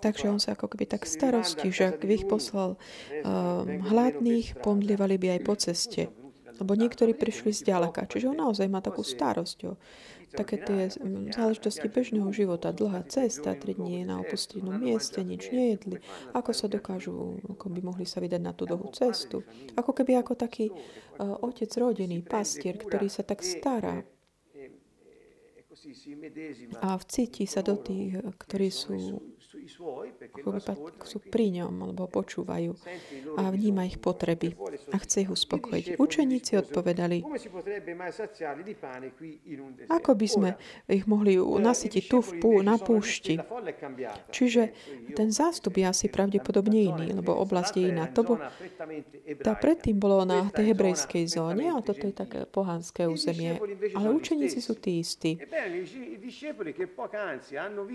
Takže 0.00 0.26
on 0.30 0.40
sa 0.40 0.56
ako 0.56 0.72
keby 0.72 0.88
tak 0.88 1.04
starosti, 1.04 1.68
že 1.68 1.92
ak 1.92 2.00
by 2.00 2.14
ich 2.16 2.26
poslal 2.28 2.76
uh, 2.76 3.64
hladných, 3.64 4.58
pomdlievali 4.64 5.20
by 5.20 5.38
aj 5.38 5.40
po 5.44 5.54
ceste. 5.56 6.02
Lebo 6.54 6.78
niektorí 6.78 7.18
prišli 7.18 7.50
z 7.50 7.74
ďaleka. 7.74 8.06
Čiže 8.06 8.30
on 8.30 8.38
naozaj 8.38 8.70
má 8.70 8.78
takú 8.78 9.02
starosť 9.02 9.58
o 9.66 9.72
také 10.34 10.58
tie 10.58 10.90
záležitosti 11.30 11.86
bežného 11.86 12.26
života. 12.34 12.74
Dlhá 12.74 13.06
cesta, 13.06 13.54
tri 13.54 13.74
dní 13.74 14.02
na 14.02 14.18
opustenom 14.18 14.74
mieste, 14.74 15.22
nič 15.22 15.50
nejedli. 15.50 16.02
Ako 16.34 16.50
sa 16.50 16.66
dokážu, 16.66 17.38
ako 17.46 17.66
by 17.70 17.80
mohli 17.82 18.06
sa 18.06 18.18
vydať 18.18 18.42
na 18.42 18.50
tú 18.54 18.66
dlhú 18.66 18.90
cestu. 18.90 19.46
Ako 19.78 19.94
keby 19.94 20.18
ako 20.22 20.34
taký 20.34 20.70
uh, 20.70 21.38
otec 21.42 21.70
rodený, 21.78 22.22
pastier, 22.22 22.78
ktorý 22.78 23.06
sa 23.06 23.22
tak 23.22 23.42
stará 23.42 24.02
a 26.80 26.96
vcíti 26.96 27.44
sa 27.44 27.60
do 27.60 27.76
tých, 27.76 28.20
ktorí 28.20 28.68
sú, 28.72 29.20
sú 31.04 31.18
pri 31.28 31.46
ňom 31.60 31.72
alebo 31.88 32.08
počúvajú 32.08 32.72
a 33.36 33.42
vníma 33.48 33.88
ich 33.88 34.00
potreby. 34.00 34.56
a 34.92 34.96
chce 34.96 35.28
ich 35.28 35.30
uspokojiť. 35.30 35.84
Učeníci 35.98 36.56
odpovedali, 36.60 37.24
ako 39.88 40.10
by 40.14 40.26
sme 40.28 40.50
ich 40.88 41.04
mohli 41.04 41.36
nasytiť 41.40 42.02
tu 42.08 42.18
v 42.20 42.30
pú, 42.40 42.50
na 42.62 42.76
púšti. 42.78 43.40
Čiže 44.30 44.62
ten 45.16 45.28
zástup 45.32 45.76
je 45.80 45.86
asi 45.88 46.06
pravdepodobne 46.08 46.80
iný, 46.94 47.06
lebo 47.16 47.34
oblasť 47.36 47.72
je 47.80 47.84
iná. 47.90 48.06
To 48.12 48.22
bol, 48.22 48.38
tá 49.40 49.52
predtým 49.56 49.96
bolo 49.98 50.22
na 50.24 50.48
tej 50.52 50.72
hebrejskej 50.72 51.24
zóne 51.28 51.72
a 51.72 51.78
toto 51.80 52.06
je 52.08 52.14
také 52.14 52.38
pohanské 52.48 53.08
územie. 53.08 53.58
Ale 53.96 54.08
učeníci 54.12 54.58
sú 54.60 54.76
tí 54.78 55.00
istí, 55.02 55.40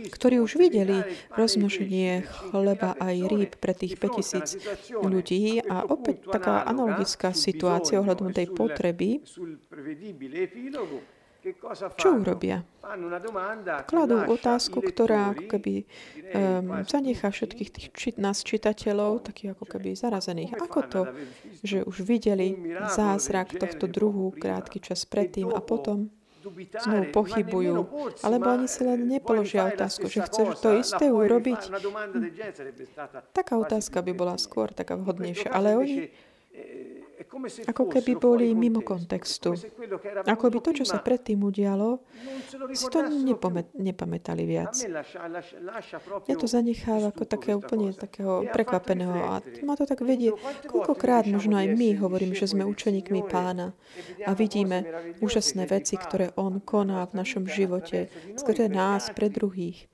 ktorí 0.10 0.36
už 0.40 0.52
videli 0.60 0.98
rozmnoženie 1.34 2.26
chleba 2.26 2.96
aj 3.00 3.16
rýb 3.30 3.52
pre 3.58 3.74
tých 3.74 3.96
5000 3.98 5.04
ľudí. 5.04 5.64
a 5.66 5.86
opäť 5.86 6.28
taká 6.30 6.64
analogická 6.66 7.32
situácia 7.32 8.00
ohľadom 8.00 8.36
tej 8.36 8.52
potreby. 8.52 9.22
čo 11.96 12.10
urobia? 12.20 12.68
Kladú 13.88 14.18
otázku, 14.28 14.84
ktorá 14.84 15.32
ako 15.32 15.44
keby 15.56 15.74
um, 16.36 16.84
zanechá 16.84 17.32
všetkých 17.32 17.70
tých 17.72 17.88
či, 17.96 18.10
nás 18.20 18.44
čitateľov, 18.44 19.24
takých 19.24 19.56
ako 19.56 19.66
keby 19.72 19.96
zarazených. 19.96 20.60
Ako 20.60 20.80
to, 20.84 21.02
že 21.64 21.88
už 21.88 22.04
videli 22.04 22.76
zázrak 22.92 23.56
tohto 23.56 23.88
druhu 23.88 24.36
krátky 24.36 24.84
čas 24.84 25.08
predtým 25.08 25.48
a 25.56 25.64
potom 25.64 26.12
znovu 26.80 27.04
pochybujú, 27.12 27.76
alebo 28.24 28.48
oni 28.56 28.68
si 28.68 28.82
len 28.84 29.06
nepoložia 29.08 29.68
otázku, 29.68 30.08
že 30.08 30.24
chceš 30.26 30.48
to 30.60 30.70
isté 30.80 31.12
urobiť. 31.12 31.60
Taká 33.36 33.54
otázka 33.60 34.00
by 34.00 34.12
bola 34.16 34.36
skôr 34.40 34.72
taká 34.72 34.96
vhodnejšia, 34.96 35.52
ale 35.52 35.76
oni 35.76 35.96
ako 37.70 37.84
keby 37.88 38.18
boli 38.18 38.48
mimo 38.58 38.82
kontextu. 38.82 39.54
Ako 40.26 40.50
by 40.50 40.60
to, 40.66 40.82
čo 40.82 40.86
sa 40.86 40.98
predtým 40.98 41.46
udialo, 41.46 42.02
si 42.74 42.90
to 42.90 43.06
nepamätali 43.78 44.44
viac. 44.50 44.74
Ja 46.26 46.36
to 46.36 46.48
zanecháva 46.50 47.14
ako 47.14 47.24
také 47.30 47.54
úplne 47.54 47.94
takého 47.94 48.50
prekvapeného 48.50 49.18
a 49.30 49.34
ma 49.62 49.74
to 49.78 49.86
tak 49.86 50.02
vedie. 50.02 50.34
Koľkokrát 50.66 51.30
možno 51.30 51.62
aj 51.62 51.68
my 51.78 51.90
hovoríme, 52.02 52.34
že 52.34 52.50
sme 52.50 52.66
učeníkmi 52.66 53.30
pána 53.30 53.78
a 54.26 54.34
vidíme 54.34 54.86
úžasné 55.22 55.70
veci, 55.70 55.96
ktoré 56.02 56.34
on 56.34 56.58
koná 56.60 57.06
v 57.06 57.14
našom 57.14 57.46
živote, 57.46 58.10
skrze 58.36 58.68
nás 58.68 59.14
pre 59.14 59.30
druhých. 59.30 59.86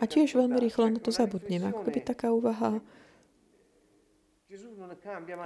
A 0.00 0.04
tiež 0.10 0.34
veľmi 0.34 0.58
rýchlo 0.58 0.90
na 0.90 0.98
to 0.98 1.14
zabudneme. 1.14 1.70
Ako 1.70 1.86
keby 1.86 2.00
taká 2.02 2.34
úvaha, 2.34 2.82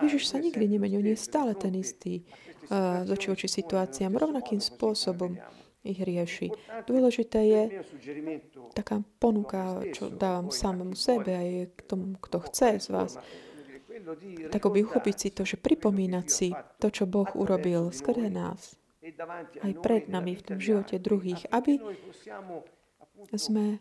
Ježiš 0.01 0.33
sa 0.33 0.41
nikdy 0.41 0.65
nemení, 0.65 0.97
on 0.97 1.05
je 1.05 1.19
stále 1.19 1.53
ten 1.53 1.77
istý 1.77 2.25
uh, 2.73 3.05
z 3.05 3.11
oči 3.13 3.49
situáciám. 3.53 4.17
Rovnakým 4.17 4.65
spôsobom 4.65 5.37
ich 5.85 6.01
rieši. 6.01 6.49
Dôležité 6.89 7.41
je 7.45 7.63
taká 8.73 9.05
ponuka, 9.21 9.85
čo 9.93 10.09
dávam 10.09 10.49
samému 10.49 10.97
sebe 10.97 11.37
aj 11.37 11.49
k 11.77 11.81
tomu, 11.85 12.17
kto 12.17 12.41
chce 12.49 12.81
z 12.81 12.89
vás. 12.89 13.21
Tak 14.49 14.63
by 14.65 14.81
uchopiť 14.81 15.17
si 15.21 15.29
to, 15.37 15.45
že 15.45 15.61
pripomínať 15.61 16.27
si 16.27 16.49
to, 16.81 16.89
čo 16.89 17.05
Boh 17.05 17.29
urobil 17.37 17.93
skrze 17.93 18.33
nás, 18.33 18.81
aj 19.61 19.73
pred 19.85 20.09
nami 20.09 20.33
v 20.33 20.43
tom 20.49 20.59
živote 20.59 20.97
druhých, 20.97 21.45
aby 21.53 21.77
sme, 23.35 23.81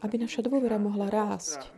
aby 0.00 0.16
naša 0.16 0.40
dôvera 0.40 0.80
mohla 0.80 1.12
rásť. 1.12 1.68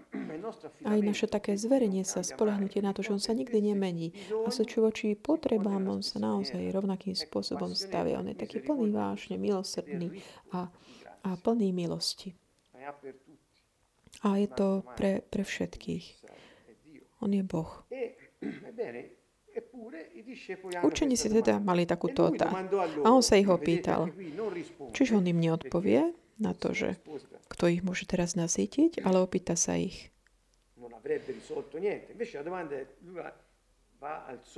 Aj 0.87 0.99
naše 1.03 1.27
také 1.27 1.59
zverenie 1.59 2.07
sa, 2.07 2.23
spolahnutie 2.23 2.81
na 2.81 2.95
to, 2.95 3.03
že 3.03 3.15
on 3.15 3.23
sa 3.23 3.35
nikdy 3.35 3.75
nemení. 3.75 4.15
A 4.47 4.53
so 4.55 4.63
čo 4.63 4.87
voči 4.87 5.19
potrebám, 5.19 5.85
on 5.91 6.01
sa 6.01 6.23
naozaj 6.23 6.71
rovnakým 6.71 7.19
spôsobom 7.19 7.75
stavia. 7.75 8.23
On 8.23 8.29
je 8.29 8.39
taký 8.39 8.63
plný 8.63 8.95
vášne, 8.95 9.37
milosrdný 9.37 10.23
a, 10.55 10.71
a 11.27 11.31
plný 11.39 11.75
milosti. 11.75 12.39
A 14.23 14.29
je 14.39 14.49
to 14.51 14.83
pre, 14.99 15.23
pre 15.23 15.43
všetkých. 15.47 16.07
On 17.23 17.31
je 17.31 17.43
Boh. 17.43 17.71
Učení 20.83 21.17
si 21.19 21.27
teda 21.31 21.59
mali 21.59 21.83
takúto 21.83 22.31
otázku. 22.31 22.79
A 23.03 23.09
on 23.11 23.23
sa 23.23 23.35
ich 23.35 23.51
opýtal. 23.51 24.11
Čiže 24.95 25.19
on 25.19 25.27
im 25.27 25.39
neodpovie, 25.43 26.15
na 26.39 26.55
to, 26.55 26.73
že 26.73 26.97
kto 27.51 27.69
ich 27.69 27.83
môže 27.83 28.07
teraz 28.07 28.39
nasýtiť, 28.39 29.03
ale 29.03 29.23
opýta 29.23 29.59
sa 29.59 29.75
ich. 29.75 30.15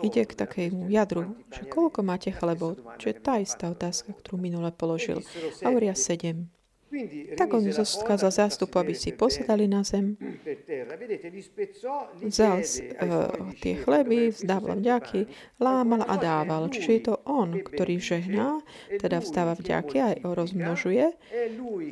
Ide 0.04 0.22
k 0.28 0.32
takému 0.36 0.92
jadru, 0.92 1.32
že 1.48 1.64
koľko 1.64 2.04
máte 2.04 2.28
chlebov, 2.28 2.76
čo 3.00 3.08
je 3.08 3.16
tá 3.16 3.40
istá 3.40 3.72
otázka, 3.72 4.12
ktorú 4.12 4.36
minule 4.36 4.68
položil. 4.68 5.24
Hovoria 5.64 5.96
sedem. 5.96 6.52
Tak 7.38 7.48
on 7.54 7.62
skázal 7.70 8.30
zástupu, 8.34 8.82
aby 8.82 8.98
si 8.98 9.14
posadali 9.14 9.70
na 9.70 9.86
zem. 9.86 10.18
Vzal 12.18 12.58
uh, 12.58 13.54
tie 13.62 13.74
chleby, 13.78 14.34
vzdával 14.34 14.82
vďaky, 14.82 15.20
lámal 15.62 16.02
a 16.02 16.18
dával. 16.18 16.66
Čiže 16.66 16.90
je 16.90 17.02
to 17.06 17.14
on, 17.30 17.62
ktorý 17.62 18.02
žehná, 18.02 18.58
teda 18.98 19.22
vzdáva 19.22 19.54
vďaky 19.54 19.96
a 20.02 20.08
rozmnožuje. 20.26 21.14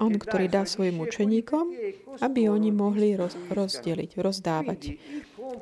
On, 0.02 0.10
ktorý 0.10 0.50
dá 0.50 0.66
svojim 0.66 0.98
učeníkom, 0.98 1.70
aby 2.18 2.50
oni 2.50 2.74
mohli 2.74 3.14
roz, 3.14 3.38
rozdeliť, 3.54 4.18
rozdávať. 4.18 4.98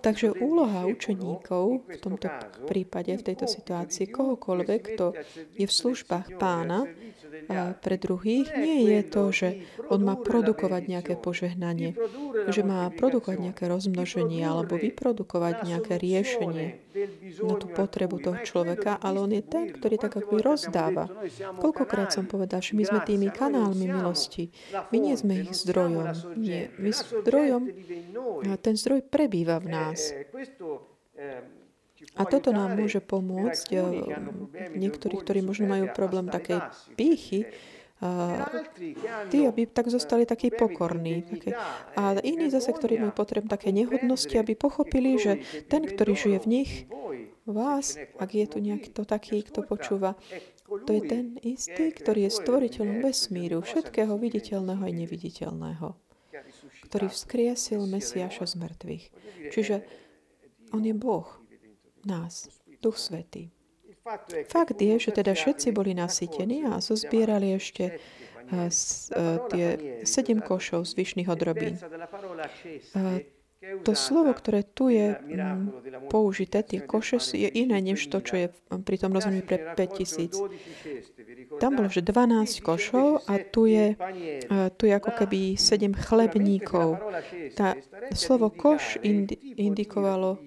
Takže 0.01 0.35
úloha 0.43 0.89
učeníkov 0.89 1.87
v 1.87 1.99
tomto 2.03 2.27
prípade, 2.67 3.15
v 3.15 3.23
tejto 3.23 3.47
situácii, 3.47 4.11
kohokoľvek, 4.11 4.81
kto 4.95 5.15
je 5.55 5.67
v 5.67 5.73
službách 5.73 6.41
pána, 6.43 6.91
pre 7.81 7.97
druhých, 7.97 8.51
nie 8.59 8.91
je 8.91 9.01
to, 9.07 9.23
že 9.31 9.49
on 9.89 10.03
má 10.03 10.19
produkovať 10.19 10.83
nejaké 10.91 11.15
požehnanie, 11.19 11.95
že 12.51 12.63
má 12.67 12.91
produkovať 12.91 13.39
nejaké 13.51 13.65
rozmnoženie 13.71 14.43
alebo 14.43 14.77
vyprodukovať 14.77 15.67
nejaké 15.67 15.95
riešenie 15.99 16.83
na 17.45 17.55
tú 17.61 17.67
potrebu 17.69 18.19
toho 18.21 18.39
človeka, 18.43 18.97
ale 18.97 19.21
on 19.21 19.31
je 19.33 19.45
ten, 19.45 19.69
ktorý 19.69 19.97
tak 20.01 20.17
ako 20.17 20.41
rozdáva. 20.41 21.07
Koľkokrát 21.61 22.13
som 22.13 22.25
povedal, 22.25 22.65
že 22.65 22.73
my 22.73 22.85
sme 22.89 23.01
tými 23.05 23.29
kanálmi 23.31 23.87
milosti. 23.87 24.49
My 24.91 24.99
nie 24.99 25.15
sme 25.17 25.45
ich 25.45 25.53
zdrojom. 25.53 26.37
Nie. 26.41 26.73
My 26.81 26.91
zdrojom, 26.93 27.63
ten 28.61 28.75
zdroj 28.75 29.05
prebýva 29.07 29.61
v 29.61 29.67
nás. 29.69 29.99
A 32.17 32.23
toto 32.25 32.51
nám 32.51 32.81
môže 32.81 33.05
pomôcť 33.05 33.69
eh, 33.77 33.85
niektorí, 34.73 35.15
ktorí 35.21 35.41
možno 35.45 35.69
majú 35.69 35.93
problém 35.93 36.33
takej 36.33 36.61
pýchy, 36.97 37.49
a 37.97 38.45
tí, 39.33 39.49
aby 39.49 39.65
tak 39.65 39.89
zostali 39.89 40.29
takí 40.29 40.53
pokorní. 40.53 41.25
Také. 41.25 41.57
A 41.97 42.21
iní 42.21 42.53
zase, 42.53 42.77
ktorí 42.77 43.01
majú 43.01 43.17
potrebu 43.17 43.49
také 43.49 43.73
nehodnosti, 43.73 44.37
aby 44.37 44.53
pochopili, 44.53 45.17
že 45.17 45.41
ten, 45.73 45.81
ktorý 45.81 46.13
žije 46.13 46.39
v 46.45 46.51
nich, 46.61 46.71
vás, 47.49 47.97
ak 48.21 48.31
je 48.37 48.47
tu 48.53 48.59
niekto 48.61 49.09
taký, 49.09 49.41
kto 49.41 49.65
počúva, 49.65 50.13
to 50.67 50.91
je 50.93 51.03
ten 51.09 51.25
istý, 51.41 51.89
ktorý 51.89 52.29
je 52.29 52.37
stvoriteľom 52.37 53.01
vesmíru, 53.01 53.65
všetkého 53.65 54.13
viditeľného 54.21 54.83
aj 54.83 54.93
neviditeľného, 54.93 55.97
ktorý 56.91 57.07
vzkriesil 57.09 57.81
Mesiaša 57.87 58.45
z 58.45 58.55
mŕtvych. 58.61 59.05
Čiže 59.57 59.77
on 60.77 60.85
je 60.85 60.93
Boh 60.93 61.46
nás, 62.07 62.49
Duch 62.81 62.97
Svetý. 62.97 63.51
Fakt 64.47 64.79
je, 64.79 64.95
že 65.03 65.11
teda 65.11 65.35
všetci 65.35 65.75
boli 65.75 65.91
nasytení 65.91 66.63
a 66.71 66.79
zozbierali 66.79 67.59
ešte 67.59 67.99
s, 68.71 69.11
uh, 69.11 69.43
tie 69.51 69.99
sedem 70.07 70.39
košov 70.39 70.87
zvyšných 70.87 71.27
odrobín. 71.27 71.75
Uh, 72.95 73.27
to 73.83 73.99
slovo, 73.99 74.31
ktoré 74.31 74.63
tu 74.63 74.93
je 74.93 75.17
m, 75.17 75.75
použité, 76.07 76.63
tie 76.63 76.79
koše, 76.79 77.19
je 77.19 77.51
iné 77.51 77.83
než 77.83 78.07
to, 78.07 78.23
čo 78.23 78.35
je 78.37 78.47
pri 78.85 78.97
tom 79.01 79.11
rozumí 79.11 79.43
pre 79.43 79.75
5000. 79.75 81.59
Tam 81.59 81.75
bolo, 81.75 81.91
že 81.91 82.05
12 82.05 82.63
košov 82.63 83.27
a 83.27 83.43
tu 83.43 83.67
je, 83.67 83.99
tu 84.77 84.83
je 84.87 84.93
ako 84.95 85.11
keby 85.19 85.59
7 85.59 85.99
chlebníkov. 85.99 87.01
Tá, 87.59 87.75
slovo 88.15 88.53
koš 88.55 89.03
indi, 89.03 89.35
indikovalo 89.59 90.39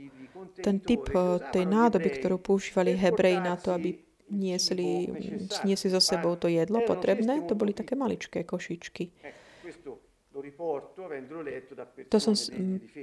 ten 0.62 0.80
typ 0.80 1.08
eh, 1.12 1.40
tej 1.52 1.66
nádoby, 1.66 2.10
ktorú 2.20 2.38
používali 2.40 2.96
hebreji 2.96 3.40
na 3.40 3.56
to, 3.56 3.74
aby 3.74 3.96
niesli, 4.30 5.10
niesli 5.66 5.90
so 5.90 6.02
sebou 6.02 6.38
to 6.38 6.48
jedlo 6.48 6.86
potrebné, 6.86 7.42
to 7.50 7.58
boli 7.58 7.74
také 7.74 7.98
maličké 7.98 8.46
košičky. 8.46 9.10
To 12.10 12.18
som 12.22 12.34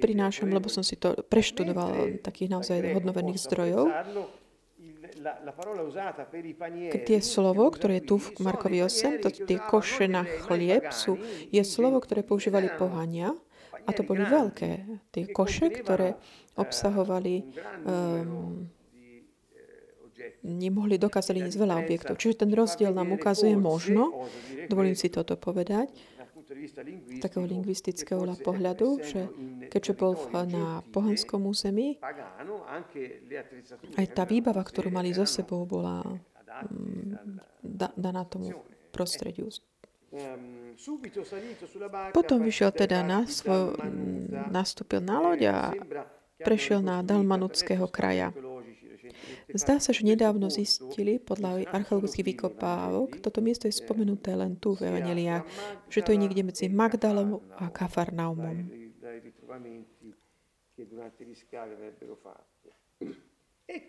prinášam, 0.01 0.49
lebo 0.49 0.71
som 0.73 0.87
si 0.87 0.97
to 0.97 1.19
preštudoval 1.27 2.23
takých 2.23 2.49
naozaj 2.49 2.79
hodnovených 2.97 3.39
zdrojov. 3.43 3.91
Tie 7.07 7.21
slovo, 7.21 7.69
ktoré 7.69 8.01
je 8.01 8.05
tu 8.09 8.17
v 8.23 8.27
Markovi 8.41 8.79
8, 8.81 9.21
to 9.21 9.29
tie 9.33 9.59
koše 9.59 10.07
na 10.07 10.23
chlieb, 10.25 10.89
sú, 10.95 11.19
je 11.51 11.63
slovo, 11.67 11.99
ktoré 11.99 12.23
používali 12.23 12.71
pohania 12.73 13.35
A 13.87 13.91
to 13.95 14.03
boli 14.03 14.27
veľké 14.27 14.71
tie 15.15 15.25
koše, 15.31 15.71
ktoré 15.71 16.19
obsahovali 16.59 17.47
um, 17.87 18.67
nemohli 20.47 20.97
dokázali 20.99 21.43
ísť 21.47 21.59
veľa 21.59 21.77
objektov. 21.83 22.15
Čiže 22.19 22.47
ten 22.47 22.51
rozdiel 22.55 22.95
nám 22.95 23.15
ukazuje 23.15 23.55
možno, 23.59 24.27
dovolím 24.71 24.95
si 24.95 25.11
toto 25.11 25.35
povedať, 25.35 25.91
z 26.47 27.19
takého 27.19 27.43
lingvistického 27.43 28.23
pohľadu, 28.39 29.03
že 29.03 29.27
keďže 29.67 29.93
bol 29.99 30.15
na 30.47 30.81
pohanskom 30.95 31.43
území, 31.47 31.99
aj 33.99 34.07
tá 34.15 34.23
výbava, 34.23 34.63
ktorú 34.63 34.95
mali 34.95 35.11
so 35.11 35.27
sebou, 35.27 35.67
bola 35.67 36.07
mm, 36.07 37.43
daná 37.99 38.23
tomu 38.27 38.63
prostrediu. 38.95 39.51
Potom 42.13 42.39
vyšiel 42.45 42.71
teda 42.73 43.01
na 43.01 43.25
svoj, 43.25 43.81
nastúpil 44.53 45.01
na 45.01 45.17
loď 45.21 45.41
a 45.49 45.57
prešiel 46.41 46.85
na 46.85 47.01
Dalmanuckého 47.01 47.89
kraja. 47.89 48.33
Zdá 49.55 49.79
sa, 49.79 49.95
že 49.95 50.05
nedávno 50.05 50.51
zistili 50.51 51.17
podľa 51.23 51.65
archeologických 51.71 52.35
vykopávok, 52.35 53.23
toto 53.23 53.39
miesto 53.41 53.71
je 53.71 53.79
spomenuté 53.79 54.35
len 54.35 54.59
tu 54.59 54.75
v 54.75 54.91
Evangeliách, 54.91 55.47
že 55.89 56.03
to 56.03 56.13
je 56.13 56.21
niekde 56.21 56.43
medzi 56.43 56.67
Magdalom 56.69 57.41
a 57.57 57.71
Kafarnaumom. 57.71 58.69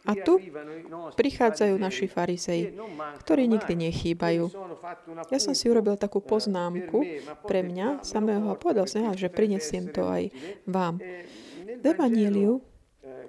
A 0.09 0.17
tu 0.17 0.41
prichádzajú 1.13 1.77
naši 1.77 2.09
farizei, 2.09 2.73
ktorí 3.21 3.45
nikdy 3.45 3.87
nechýbajú. 3.89 4.49
Ja 5.29 5.37
som 5.37 5.53
si 5.53 5.69
urobil 5.69 5.93
takú 6.01 6.17
poznámku 6.17 7.05
pre 7.45 7.61
mňa 7.61 8.01
samého 8.01 8.49
a 8.49 8.57
povedal 8.57 8.89
som, 8.89 9.05
že 9.13 9.29
prinesiem 9.29 9.93
to 9.93 10.09
aj 10.09 10.33
vám. 10.65 10.97
V 11.77 11.83
Evangeliu 11.85 12.65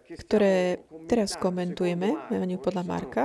ktoré 0.08 0.80
teraz 1.04 1.37
komentujeme, 1.37 2.16
Evangeliu 2.32 2.61
podľa 2.64 2.84
Marka, 2.88 3.24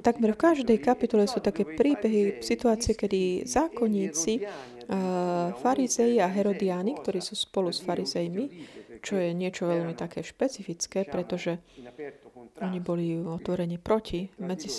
takmer 0.00 0.32
v 0.32 0.40
každej 0.40 0.78
kapitole 0.80 1.28
sú 1.28 1.44
také 1.44 1.68
príbehy, 1.68 2.40
situácie, 2.40 2.96
kedy 2.96 3.44
zákonníci, 3.44 4.40
farizei 5.60 6.20
a 6.20 6.28
herodiáni, 6.28 6.96
ktorí 6.96 7.20
sú 7.20 7.36
spolu 7.36 7.68
s 7.68 7.84
farizejmi, 7.84 8.44
čo 9.04 9.20
je 9.20 9.36
niečo 9.36 9.68
veľmi 9.68 9.92
také 9.92 10.24
špecifické, 10.24 11.04
pretože 11.04 11.60
oni 12.64 12.80
boli 12.80 13.20
otvorení 13.20 13.76
proti, 13.76 14.32
medzi, 14.40 14.72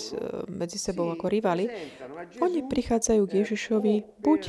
medzi 0.50 0.78
sebou 0.82 1.14
ako 1.14 1.30
rivali. 1.30 1.70
Oni 2.42 2.66
prichádzajú 2.66 3.22
k 3.22 3.32
Ježišovi 3.46 3.94
buď 4.18 4.40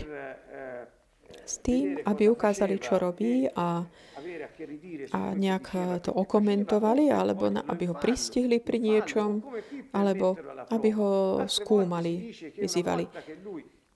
s 1.48 1.56
tým, 1.63 2.02
aby 2.04 2.28
ukázali, 2.28 2.76
čo 2.82 2.98
robí 2.98 3.48
a 3.54 3.86
a 5.13 5.38
nejak 5.38 5.66
to 6.02 6.12
okomentovali, 6.12 7.13
alebo 7.13 7.48
na, 7.54 7.62
aby 7.70 7.88
ho 7.88 7.96
pristihli 7.96 8.58
pri 8.60 8.82
niečom, 8.82 9.40
alebo 9.94 10.36
aby 10.74 10.90
ho 10.98 11.12
skúmali, 11.46 12.34
vyzývali. 12.58 13.06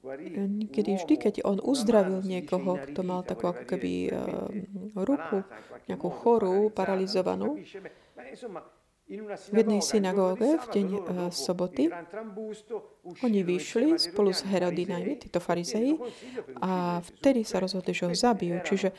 Niekedy 0.02 0.98
vždy, 0.98 1.16
keď 1.18 1.36
on 1.46 1.62
uzdravil 1.62 2.26
niekoho, 2.26 2.82
kto 2.90 3.06
mal 3.06 3.22
takú 3.22 3.54
ako 3.54 3.64
keby 3.70 4.10
uh, 4.10 4.50
ruku, 4.98 5.46
nejakú 5.86 6.10
chorú, 6.10 6.74
paralizovanú, 6.74 7.62
v 9.52 9.56
jednej 9.60 9.84
synagóge 9.84 10.56
v 10.56 10.66
deň 10.72 10.88
uh, 10.96 11.02
soboty 11.36 11.92
oni 13.22 13.44
vyšli 13.44 14.00
spolu 14.00 14.32
s 14.32 14.48
Herodinami, 14.48 15.20
títo 15.20 15.44
farizei, 15.44 16.00
a 16.64 17.04
vtedy 17.04 17.44
sa 17.44 17.60
rozhodli, 17.60 17.92
že 17.92 18.08
ho 18.08 18.16
zabijú. 18.16 18.64
Čiže 18.64 18.96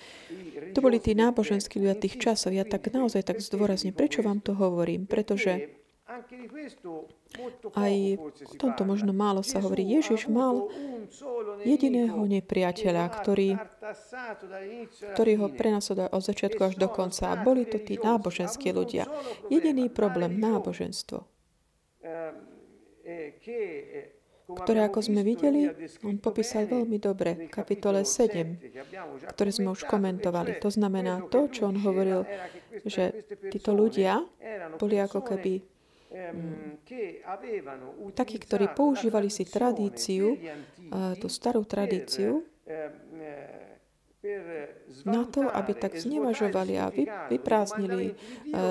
to 0.77 0.85
boli 0.85 1.01
tí 1.01 1.17
náboženskí 1.17 1.81
ľudia 1.81 1.97
tých 1.97 2.21
časov. 2.21 2.53
Ja 2.53 2.69
tak 2.69 2.93
naozaj 2.93 3.25
tak 3.25 3.41
zdôrazne, 3.41 3.97
prečo 3.97 4.21
vám 4.21 4.45
to 4.45 4.53
hovorím? 4.53 5.09
Pretože 5.09 5.82
aj 7.73 7.95
o 8.21 8.55
tomto 8.61 8.83
možno 8.85 9.13
málo 9.17 9.41
sa 9.41 9.61
hovorí. 9.65 9.85
Ježiš 9.87 10.29
mal 10.29 10.69
jediného 11.65 12.21
nepriateľa, 12.29 13.05
ktorý, 13.23 13.57
ktorý 15.17 15.33
ho 15.41 15.47
prenasledoval 15.53 16.13
od 16.13 16.23
začiatku 16.23 16.61
až 16.63 16.75
do 16.77 16.89
konca. 16.93 17.33
A 17.33 17.41
boli 17.41 17.65
to 17.65 17.81
tí 17.81 17.97
náboženskí 17.97 18.71
ľudia. 18.73 19.09
Jediný 19.49 19.89
problém, 19.89 20.37
náboženstvo 20.37 21.33
ktoré, 24.53 24.85
ako 24.85 25.01
sme 25.01 25.23
videli, 25.25 25.71
on 26.05 26.19
popísal 26.21 26.69
veľmi 26.69 26.99
dobre 27.01 27.47
v 27.47 27.49
kapitole 27.49 28.05
7, 28.05 29.33
ktoré 29.33 29.51
sme 29.55 29.73
už 29.73 29.89
komentovali. 29.89 30.61
To 30.61 30.69
znamená 30.69 31.25
to, 31.31 31.49
čo 31.49 31.71
on 31.71 31.81
hovoril, 31.81 32.27
že 32.85 33.25
títo 33.49 33.73
ľudia 33.73 34.21
boli 34.77 35.01
ako 35.01 35.25
keby. 35.25 35.72
Takí, 38.13 38.37
ktorí 38.37 38.69
používali 38.77 39.33
si 39.33 39.49
tradíciu, 39.49 40.37
tú 41.19 41.27
starú 41.33 41.65
tradíciu, 41.65 42.45
na 45.03 45.27
to, 45.27 45.51
aby 45.51 45.75
tak 45.75 45.99
znevažovali 45.99 46.79
a 46.79 46.95
vyprázdnili 47.27 48.15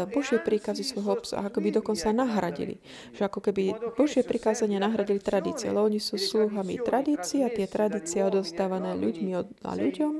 Božie 0.08 0.39
príkazy 0.39 0.80
svojho 0.88 1.19
obsahu, 1.19 1.43
ako 1.43 1.60
by 1.60 1.69
dokonca 1.75 2.08
nahradili. 2.15 2.80
Že 3.12 3.27
ako 3.27 3.39
keby 3.51 3.63
Božie 3.99 4.23
prikázania 4.23 4.80
nahradili 4.80 5.19
tradície, 5.19 5.67
ale 5.67 5.84
oni 5.84 5.99
sú 5.99 6.15
sluhami 6.15 6.80
tradície 6.80 7.43
a 7.43 7.51
tie 7.51 7.67
tradície 7.67 8.23
odostávané 8.23 8.95
ľuďmi 8.95 9.32
a 9.67 9.71
ľuďom 9.75 10.13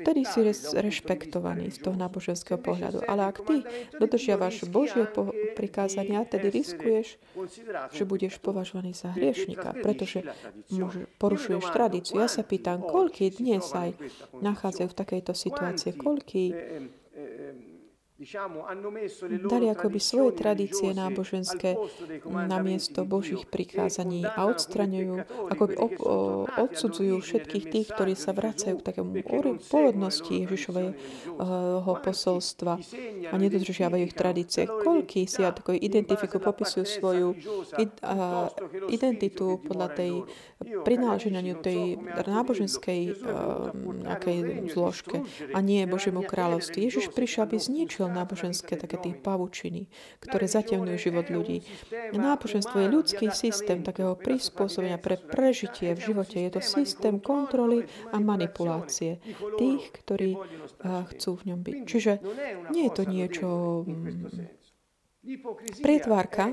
Vtedy 0.00 0.22
si 0.24 0.40
rešpektovaný 0.74 1.68
z 1.68 1.78
toho 1.84 1.96
náboženského 1.96 2.56
pohľadu. 2.56 3.04
Ale 3.04 3.28
ak 3.28 3.44
ty 3.44 3.60
dodržiavaš 4.00 4.64
Božie 4.68 5.04
prikázania, 5.52 6.24
tedy 6.24 6.48
riskuješ, 6.48 7.20
že 7.92 8.02
budeš 8.08 8.40
považovaný 8.40 8.96
za 8.96 9.12
hriešnika, 9.12 9.76
pretože 9.84 10.24
porušuješ 11.20 11.64
tradíciu. 11.68 12.24
Ja 12.24 12.28
sa 12.32 12.40
pýtam, 12.40 12.80
koľký 12.80 13.36
dnes 13.36 13.68
aj 13.76 13.92
nachádzajú 14.40 14.88
v 14.88 14.96
takejto 14.96 15.32
situácii, 15.36 15.92
koľký 15.94 16.44
dali 19.50 19.66
akoby 19.74 19.98
svoje 19.98 20.38
tradície 20.38 20.94
náboženské 20.94 21.74
na 22.30 22.62
miesto 22.62 23.02
Božích 23.02 23.42
prikázaní 23.50 24.22
a 24.22 24.46
odstraňujú, 24.46 25.26
akoby 25.50 25.74
odsudzujú 26.54 27.18
všetkých 27.18 27.64
tých, 27.74 27.86
ktorí 27.90 28.14
sa 28.14 28.30
vracajú 28.30 28.78
k 28.78 28.86
takému 28.86 29.18
pôvodnosti 29.66 30.30
Ježišového 30.30 31.92
posolstva 32.06 32.78
a 33.30 33.34
nedodržiavajú 33.34 34.02
ich 34.06 34.14
tradície. 34.14 34.70
Koľký 34.70 35.26
si 35.26 35.42
ako 35.42 35.74
identifikujú, 35.74 36.38
popisujú 36.38 36.86
svoju 36.86 37.28
identitu 38.94 39.58
podľa 39.58 39.88
tej 39.90 40.12
prináleženiu 40.86 41.58
tej 41.58 41.98
náboženskej 42.14 43.00
nejakej 44.06 44.38
zložke 44.70 45.26
a 45.50 45.58
nie 45.58 45.82
Božiemu 45.90 46.22
kráľovstvu. 46.22 46.78
Ježiš 46.78 47.10
prišiel, 47.10 47.50
aby 47.50 47.58
zničil 47.58 48.03
zničil 48.04 48.20
náboženské 48.20 48.76
také 48.76 48.96
tie 49.00 49.14
pavučiny, 49.16 49.88
ktoré 50.20 50.44
zatemňujú 50.44 50.98
život 51.00 51.26
ľudí. 51.32 51.64
Náboženstvo 52.12 52.76
je 52.84 52.88
ľudský 52.92 53.26
systém 53.32 53.80
takého 53.80 54.12
prispôsobenia 54.18 55.00
pre 55.00 55.16
prežitie 55.16 55.96
v 55.96 56.12
živote. 56.12 56.36
Je 56.36 56.52
to 56.52 56.60
systém 56.60 57.20
kontroly 57.20 57.88
a 58.12 58.20
manipulácie 58.20 59.20
tých, 59.56 59.82
ktorí 60.04 60.36
chcú 60.84 61.30
v 61.40 61.42
ňom 61.52 61.60
byť. 61.64 61.76
Čiže 61.88 62.12
nie 62.72 62.84
je 62.88 62.92
to 62.92 63.02
niečo 63.08 63.48
mm, 63.88 64.62
Prietvárka 65.80 66.52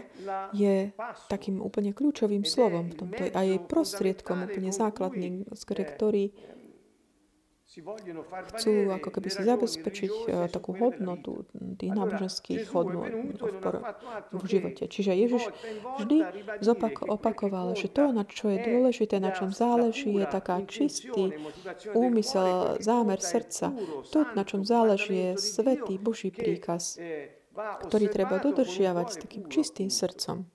je 0.56 0.96
takým 1.28 1.60
úplne 1.60 1.92
kľúčovým 1.92 2.48
slovom 2.48 2.88
v 2.88 3.04
tomto 3.04 3.28
a 3.36 3.44
je 3.44 3.60
prostriedkom 3.60 4.48
úplne 4.48 4.72
základným, 4.72 5.44
ktorý 5.68 6.32
chcú 8.52 8.92
ako 8.92 9.10
keby 9.16 9.30
si 9.32 9.42
zabezpečiť 9.48 10.12
uh, 10.12 10.52
takú 10.52 10.76
hodnotu 10.76 11.48
tých 11.80 11.92
náboženských 11.96 12.68
hodnot 12.76 13.12
v 14.36 14.44
živote. 14.44 14.92
Čiže 14.92 15.16
Ježiš 15.16 15.44
vždy 16.04 16.18
zopak- 16.60 17.08
opakoval, 17.08 17.72
že 17.80 17.88
to, 17.88 18.12
na 18.12 18.28
čo 18.28 18.52
je 18.52 18.60
dôležité, 18.60 19.24
na 19.24 19.32
čom 19.32 19.56
záleží, 19.56 20.12
je 20.12 20.28
taká 20.28 20.60
čistý 20.68 21.32
úmysel, 21.96 22.84
zámer 22.84 23.24
srdca. 23.24 23.72
To, 24.12 24.20
na 24.36 24.44
čom 24.44 24.68
záleží, 24.68 25.32
je 25.32 25.32
svetý 25.40 25.96
Boží 25.96 26.28
príkaz 26.28 27.00
ktorý 27.52 28.08
treba 28.08 28.40
dodržiavať 28.40 29.08
s 29.12 29.18
takým 29.20 29.44
čistým 29.52 29.92
srdcom. 29.92 30.48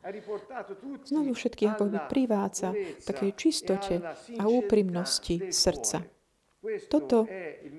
Znovu 1.05 1.37
všetkých 1.37 1.77
ako 1.77 1.85
by 1.93 1.99
privádza 2.09 2.73
takej 3.05 3.31
čistote 3.37 4.01
a 4.41 4.45
úprimnosti 4.49 5.53
srdca. 5.53 6.16
Toto 6.91 7.27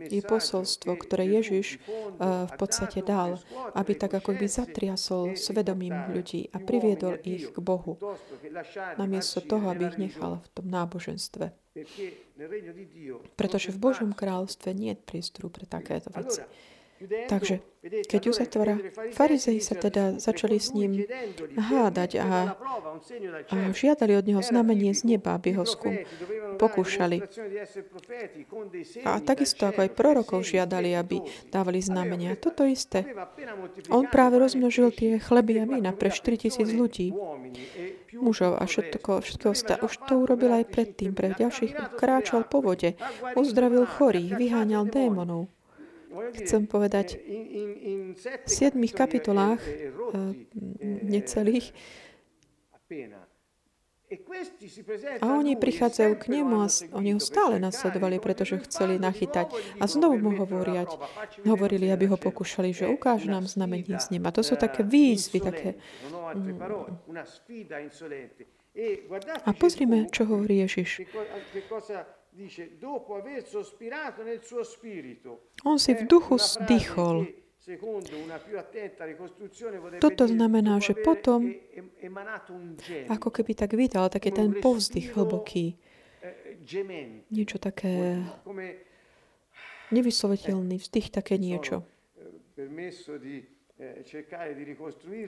je 0.08 0.22
posolstvo, 0.24 0.96
ktoré 0.96 1.28
Ježiš 1.28 1.78
uh, 1.78 2.48
v 2.48 2.54
podstate 2.56 3.04
dal, 3.04 3.42
aby 3.76 3.92
tak 3.94 4.18
ako 4.18 4.36
by 4.36 4.48
zatriasol 4.48 5.36
svedomím 5.36 5.96
ľudí 6.14 6.48
a 6.54 6.58
priviedol 6.62 7.20
ich 7.24 7.52
k 7.52 7.58
Bohu, 7.60 8.00
namiesto 8.96 9.44
toho, 9.44 9.70
aby 9.72 9.92
ich 9.92 9.98
nechal 10.00 10.40
v 10.44 10.48
tom 10.56 10.66
náboženstve. 10.72 11.52
Pretože 13.38 13.70
v 13.70 13.78
Božom 13.78 14.12
kráľstve 14.16 14.74
nie 14.74 14.96
je 14.96 15.04
priestoru 15.04 15.54
pre 15.54 15.70
takéto 15.70 16.10
veci. 16.14 16.42
Takže 17.06 17.62
keď 17.88 18.22
uzatvára, 18.34 18.76
farizei 19.14 19.62
sa 19.62 19.78
teda 19.78 20.18
začali 20.18 20.58
s 20.58 20.74
ním 20.74 21.06
hádať 21.56 22.12
a, 22.20 22.58
a 23.48 23.56
žiadali 23.72 24.18
od 24.18 24.26
neho 24.26 24.42
znamenie 24.42 24.92
z 24.98 25.16
neba, 25.16 25.38
aby 25.38 25.56
ho 25.56 25.64
skú, 25.64 25.94
pokúšali. 26.58 27.22
A 29.06 29.22
takisto 29.22 29.70
ako 29.70 29.80
aj 29.86 29.92
prorokov 29.94 30.40
žiadali, 30.44 30.98
aby 30.98 31.22
dávali 31.54 31.80
znamenia. 31.80 32.34
Toto 32.36 32.66
isté. 32.66 33.06
On 33.94 34.10
práve 34.10 34.42
rozmnožil 34.42 34.90
tie 34.92 35.22
chleby 35.22 35.64
a 35.64 35.66
vína 35.70 35.94
pre 35.94 36.10
4000 36.10 36.66
ľudí 36.74 37.14
mužov 38.18 38.58
a 38.58 38.66
všetko, 38.66 39.22
všetko 39.22 39.48
stá. 39.54 39.78
Už 39.86 40.02
to 40.10 40.18
urobil 40.26 40.50
aj 40.50 40.66
predtým. 40.68 41.14
Pre 41.14 41.30
ďalších 41.30 41.96
kráčal 41.96 42.50
po 42.50 42.66
vode, 42.66 42.98
uzdravil 43.38 43.86
chorých, 43.86 44.34
vyháňal 44.34 44.90
démonov 44.90 45.48
chcem 46.44 46.64
povedať, 46.68 47.20
v 48.18 48.50
siedmých 48.50 48.94
kapitolách 48.96 49.62
uh, 49.62 50.34
necelých 51.04 51.72
a 55.20 55.28
oni 55.36 55.60
prichádzajú 55.60 56.14
k 56.16 56.26
nemu 56.32 56.64
a 56.64 56.68
oni 56.96 57.12
ho 57.12 57.20
stále 57.20 57.60
nasledovali, 57.60 58.24
pretože 58.24 58.56
chceli 58.64 58.96
nachytať. 59.04 59.52
A 59.84 59.84
znovu 59.84 60.16
mu 60.24 60.32
hovoriať, 60.32 60.88
hovorili, 61.44 61.92
aby 61.92 62.08
ho 62.08 62.16
pokúšali, 62.16 62.72
že 62.72 62.88
ukáž 62.88 63.28
nám 63.28 63.52
znamenie 63.52 64.00
z 64.00 64.16
neba. 64.16 64.32
To 64.32 64.40
sú 64.48 64.56
také 64.56 64.88
výzvy, 64.88 65.44
také... 65.44 65.76
A 69.44 69.52
pozrime, 69.52 70.08
čo 70.08 70.24
hovorí 70.24 70.64
Ježiš. 70.64 71.04
On 75.66 75.78
si 75.80 75.92
v 75.98 76.02
duchu 76.06 76.38
zdýchol. 76.38 77.26
Toto 80.00 80.24
znamená, 80.24 80.80
že 80.80 80.94
potom, 80.96 81.52
ako 83.12 83.30
keby 83.34 83.52
tak 83.58 83.76
vydal, 83.76 84.08
taký 84.08 84.32
ten 84.32 84.56
povzdych 84.64 85.18
hlboký, 85.18 85.76
eh, 86.24 87.28
niečo 87.28 87.60
také 87.60 88.24
nevysloviteľný 89.92 90.80
vzdych, 90.80 91.12
také 91.12 91.36
niečo. 91.36 91.84
Eh, 93.78 94.02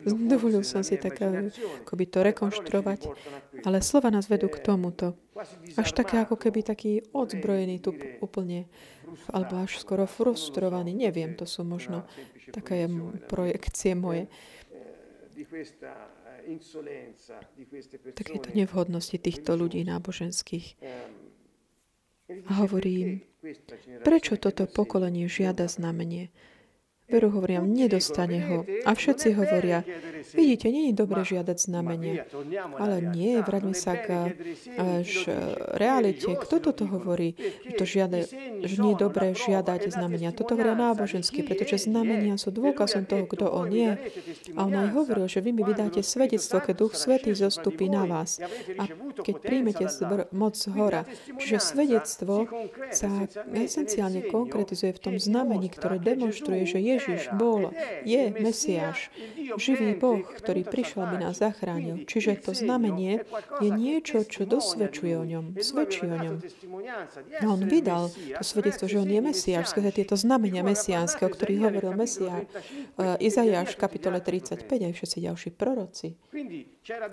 Dovolil 0.10 0.66
som 0.66 0.82
si 0.82 0.98
tak 0.98 1.22
by 1.94 2.06
to 2.10 2.26
rekonštruovať, 2.26 3.06
ale 3.62 3.78
slova 3.86 4.10
nás 4.10 4.26
vedú 4.26 4.50
k 4.50 4.58
eh, 4.58 4.66
tomuto. 4.66 5.14
Až 5.78 5.94
také 5.94 6.26
ako 6.26 6.34
keby 6.34 6.66
taký 6.66 7.06
odzbrojený 7.14 7.78
tu 7.78 7.94
úplne, 8.26 8.66
alebo 9.30 9.62
až 9.62 9.78
skoro 9.78 10.10
frustrovaný. 10.10 10.98
Neviem, 10.98 11.38
to 11.38 11.46
sú 11.46 11.62
možno 11.62 12.10
také 12.50 12.90
projekcie 13.30 13.94
moje. 13.94 14.26
Eh, 14.26 14.98
Takéto 18.18 18.50
nevhodnosti 18.58 19.18
týchto 19.22 19.54
ľudí 19.54 19.86
náboženských. 19.86 20.82
Ehm, 20.82 21.30
a 22.50 22.66
hovorím, 22.66 23.22
prečo 24.02 24.42
toto 24.42 24.66
pokolenie 24.66 25.30
žiada 25.30 25.70
znamenie? 25.70 26.34
Veru 27.10 27.34
hovoria, 27.34 27.58
nedostane 27.66 28.38
ho. 28.46 28.58
A 28.86 28.94
všetci 28.94 29.34
hovoria, 29.34 29.82
vidíte, 30.38 30.70
nie 30.70 30.94
je 30.94 31.02
dobre 31.02 31.26
žiadať 31.26 31.58
znamenia. 31.58 32.30
Ale 32.78 33.02
nie, 33.02 33.42
vráťme 33.42 33.74
sa 33.74 33.98
k 33.98 34.38
až 34.78 35.26
realite. 35.74 36.30
Kto 36.38 36.62
toto 36.62 36.86
hovorí? 36.86 37.34
To 37.82 37.84
žiada, 37.84 38.30
že 38.62 38.76
nie 38.78 38.94
je 38.94 39.02
dobré 39.02 39.34
žiadať 39.34 39.90
znamenia. 39.90 40.30
Toto 40.38 40.54
hovoria 40.54 40.78
nábožensky, 40.78 41.42
pretože 41.42 41.90
znamenia 41.90 42.38
sú 42.38 42.54
dôkazom 42.54 43.10
toho, 43.10 43.26
kto 43.26 43.50
on 43.50 43.74
je. 43.74 43.98
A 44.54 44.70
on 44.70 44.78
aj 44.78 44.94
hovoril, 44.94 45.26
že 45.26 45.42
vy 45.42 45.50
mi 45.50 45.66
vydáte 45.66 46.06
svedectvo, 46.06 46.62
keď 46.62 46.74
Duch 46.78 46.94
Svetý 46.94 47.34
zostupí 47.34 47.90
na 47.90 48.06
vás. 48.06 48.38
A 48.78 48.86
keď 49.26 49.36
príjmete 49.42 49.90
moc 50.30 50.54
z 50.54 50.70
hora. 50.78 51.10
Čiže 51.42 51.58
svedectvo 51.58 52.46
sa 52.94 53.26
esenciálne 53.58 54.30
konkretizuje 54.30 54.94
v 54.94 55.02
tom 55.02 55.16
znamení, 55.18 55.74
ktoré 55.74 55.98
demonstruje, 55.98 56.70
že 56.70 56.78
je 56.78 56.99
Ježiš 57.00 57.32
bol, 57.40 57.72
je 58.04 58.28
Mesiáš, 58.36 59.08
živý 59.56 59.96
Boh, 59.96 60.20
ktorý 60.20 60.68
prišiel, 60.68 61.08
aby 61.08 61.24
nás 61.24 61.40
zachránil. 61.40 62.04
Čiže 62.04 62.44
to 62.44 62.52
znamenie 62.52 63.24
je 63.64 63.70
niečo, 63.72 64.28
čo 64.28 64.44
dosvedčuje 64.44 65.16
o 65.16 65.24
ňom, 65.24 65.46
svedčí 65.64 66.04
o 66.04 66.18
ňom. 66.20 66.36
A 67.40 67.46
on 67.48 67.64
vydal 67.64 68.12
to 68.12 68.44
svedectvo, 68.44 68.92
že 68.92 69.00
on 69.00 69.08
je 69.08 69.22
Mesiáš, 69.24 69.72
skrze 69.72 69.96
tieto 69.96 70.20
znamenia 70.20 70.60
mesiánske, 70.60 71.24
o 71.24 71.32
ktorých 71.32 71.72
hovoril 71.72 71.94
Mesiáš, 71.96 72.44
uh, 73.00 73.16
Izajáš 73.24 73.78
v 73.78 73.80
kapitole 73.80 74.20
35 74.20 74.68
aj 74.68 74.94
všetci 74.94 75.18
ďalší 75.24 75.50
proroci. 75.56 76.20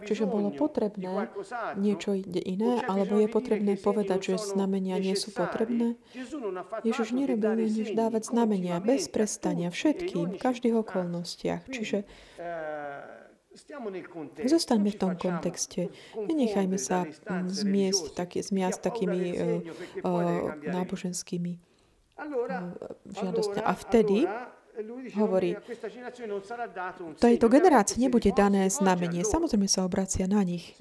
Čiže 0.09 0.25
bolo 0.25 0.49
potrebné 0.51 1.29
niečo 1.77 2.17
iné, 2.25 2.81
alebo 2.89 3.21
je 3.21 3.29
potrebné 3.29 3.77
povedať, 3.77 4.33
že 4.33 4.57
znamenia 4.57 4.97
nie 4.97 5.13
sú 5.13 5.31
potrebné? 5.37 6.01
Ježiš 6.83 7.13
nerobil 7.13 7.69
než 7.69 7.93
dávať 7.93 8.33
znamenia 8.33 8.81
bez 8.81 9.07
prestania 9.13 9.69
všetkým, 9.77 10.27
v 10.35 10.41
každých 10.41 10.75
okolnostiach. 10.81 11.69
Čiže 11.69 12.09
Zostaňme 14.45 14.93
v 14.93 14.99
tom 15.01 15.13
kontexte. 15.17 15.89
Nenechajme 16.13 16.77
sa 16.77 17.09
zmiesť, 17.49 18.13
taký, 18.13 18.45
zmiasť 18.45 18.79
takými 18.85 19.21
uh, 19.33 19.41
uh, 20.05 20.53
náboženskými 20.61 21.57
uh, 21.57 21.65
žiadosťami. 23.17 23.65
A 23.65 23.73
vtedy 23.73 24.29
hovorí, 25.17 25.57
tejto 27.17 27.49
generácii 27.49 27.97
nebude 27.97 28.29
dané 28.37 28.69
znamenie. 28.69 29.25
Samozrejme 29.25 29.65
sa 29.73 29.89
obracia 29.89 30.29
na 30.29 30.45
nich. 30.45 30.77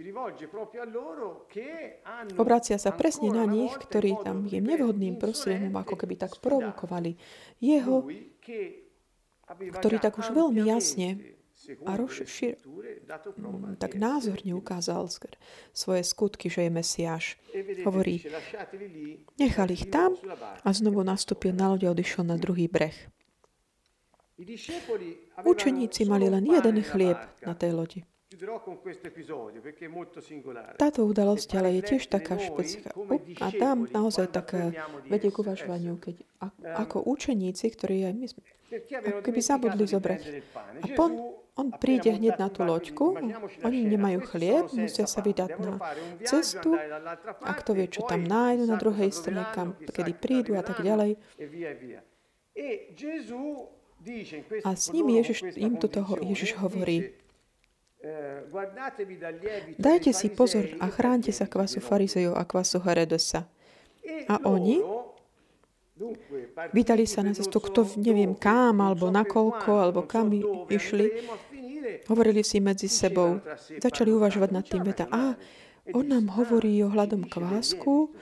Obracia 2.35 2.75
sa 2.75 2.91
presne 2.91 3.31
na 3.31 3.47
nich, 3.47 3.71
ktorí 3.71 4.19
tam 4.19 4.43
je 4.51 4.59
nevhodným 4.59 5.15
prostriedom, 5.15 5.71
ako 5.79 5.95
keby 5.95 6.19
tak 6.19 6.43
provokovali 6.43 7.15
jeho, 7.63 8.03
ktorý 9.53 9.97
tak 10.01 10.17
už 10.17 10.33
veľmi 10.33 10.65
jasne 10.65 11.37
a 11.85 11.97
rozšir, 11.97 12.59
tak 13.79 13.97
názorne 13.97 14.53
ukázal 14.53 15.07
svoje 15.73 16.03
skutky, 16.03 16.49
že 16.49 16.67
je 16.67 16.71
Mesiáš. 16.71 17.25
Hovorí, 17.85 18.21
nechal 19.39 19.69
ich 19.71 19.89
tam 19.89 20.17
a 20.61 20.69
znovu 20.73 21.01
nastúpil 21.01 21.55
na 21.55 21.73
loď 21.73 21.89
a 21.89 21.93
odišiel 21.95 22.23
na 22.27 22.37
druhý 22.37 22.67
breh. 22.67 22.95
Učeníci 25.47 26.03
mali 26.05 26.27
len 26.27 26.43
jeden 26.43 26.83
chlieb 26.83 27.17
na 27.47 27.55
tej 27.55 27.71
lodi. 27.71 28.01
Táto 30.75 30.99
udalosť 31.07 31.49
ale 31.55 31.69
je 31.79 31.81
tiež 31.95 32.03
taká 32.11 32.35
špecifická. 32.35 32.91
A 33.41 33.47
tam 33.55 33.87
naozaj 33.87 34.27
také 34.31 34.75
vedie 35.07 35.31
k 35.31 35.39
uvažovaniu, 35.39 35.95
keď 35.97 36.15
ako 36.75 37.07
učeníci, 37.07 37.65
ktorí 37.71 38.05
aj 38.05 38.13
my 38.13 38.25
sme, 38.27 38.41
ako 39.01 39.19
keby 39.23 39.39
zabudli 39.39 39.85
zobrať. 39.87 40.19
A 40.83 40.85
pon, 40.93 41.11
on 41.55 41.71
príde 41.79 42.11
hneď 42.11 42.35
na 42.35 42.51
tú 42.51 42.67
loďku, 42.67 43.15
oni 43.63 43.79
nemajú 43.87 44.19
chlieb, 44.27 44.67
musia 44.75 45.07
sa 45.07 45.23
vydať 45.23 45.51
na 45.63 45.79
cestu 46.27 46.75
a 47.39 47.51
kto 47.55 47.71
vie, 47.71 47.87
čo 47.87 48.03
tam 48.03 48.27
nájdu 48.27 48.67
na 48.67 48.75
druhej 48.75 49.15
strane, 49.15 49.47
kam, 49.55 49.79
kedy 49.79 50.11
prídu 50.19 50.51
a 50.59 50.63
tak 50.65 50.83
ďalej. 50.83 51.15
A 54.63 54.69
s 54.75 54.85
nimi 54.93 55.17
Ježiš, 55.17 55.57
im 55.57 55.79
toto 55.81 56.03
Ježiš 56.21 56.59
hovorí, 56.61 57.15
Dajte 59.81 60.11
si 60.13 60.27
pozor 60.29 60.65
a 60.77 60.85
chránte 60.93 61.33
sa 61.33 61.49
kvasu 61.49 61.81
farizejov 61.81 62.37
a 62.37 62.43
kvasu 62.45 62.77
Heredosa. 62.85 63.49
A 64.29 64.35
oni 64.45 64.81
vydali 66.75 67.07
sa 67.09 67.25
na 67.25 67.33
cestu, 67.33 67.57
kto 67.57 67.87
neviem 67.97 68.35
kam, 68.37 68.83
alebo 68.83 69.09
nakoľko, 69.09 69.71
alebo 69.79 70.05
kam 70.05 70.29
išli. 70.69 71.25
Hovorili 72.05 72.45
si 72.45 72.61
medzi 72.61 72.91
sebou. 72.91 73.41
Začali 73.57 74.13
uvažovať 74.13 74.49
nad 74.53 74.65
tým 74.67 74.83
veta. 74.85 75.09
A 75.09 75.33
on 75.93 76.05
nám 76.05 76.33
hovorí 76.33 76.81
o 76.85 76.89
hľadom 76.89 77.25
kvásku, 77.25 78.13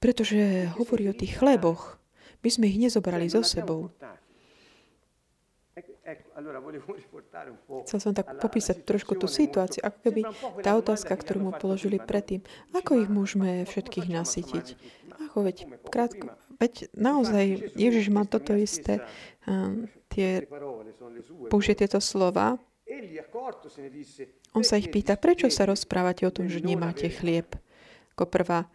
pretože 0.00 0.68
hovorí 0.76 1.08
o 1.08 1.16
tých 1.16 1.40
chleboch. 1.40 1.96
My 2.44 2.48
sme 2.48 2.68
ich 2.68 2.80
nezobrali 2.80 3.28
so 3.28 3.44
sebou. 3.44 3.92
Chcel 7.84 7.98
som 8.00 8.12
tak 8.16 8.40
popísať 8.40 8.84
trošku 8.84 9.16
tú 9.20 9.28
situáciu, 9.28 9.84
ako 9.84 9.98
keby 10.04 10.20
tá 10.64 10.76
otázka, 10.78 11.12
ktorú 11.12 11.48
mu 11.48 11.52
položili 11.52 12.00
predtým, 12.00 12.40
ako 12.72 13.04
ich 13.04 13.10
môžeme 13.12 13.68
všetkých 13.68 14.08
nasytiť. 14.08 14.66
Ako 15.28 15.44
veď, 15.44 15.66
krátko, 15.90 16.32
Veď 16.58 16.90
naozaj 16.90 17.78
Ježiš 17.78 18.10
má 18.10 18.26
toto 18.26 18.50
isté, 18.58 18.98
um, 19.46 19.86
tie, 20.10 20.42
použije 21.46 21.86
tieto 21.86 22.02
slova. 22.02 22.58
On 24.58 24.64
sa 24.66 24.74
ich 24.74 24.90
pýta, 24.90 25.14
prečo 25.14 25.46
sa 25.54 25.70
rozprávate 25.70 26.26
o 26.26 26.34
tom, 26.34 26.50
že 26.50 26.58
nemáte 26.58 27.06
chlieb? 27.06 27.46
Ako 28.18 28.26
prvá. 28.26 28.66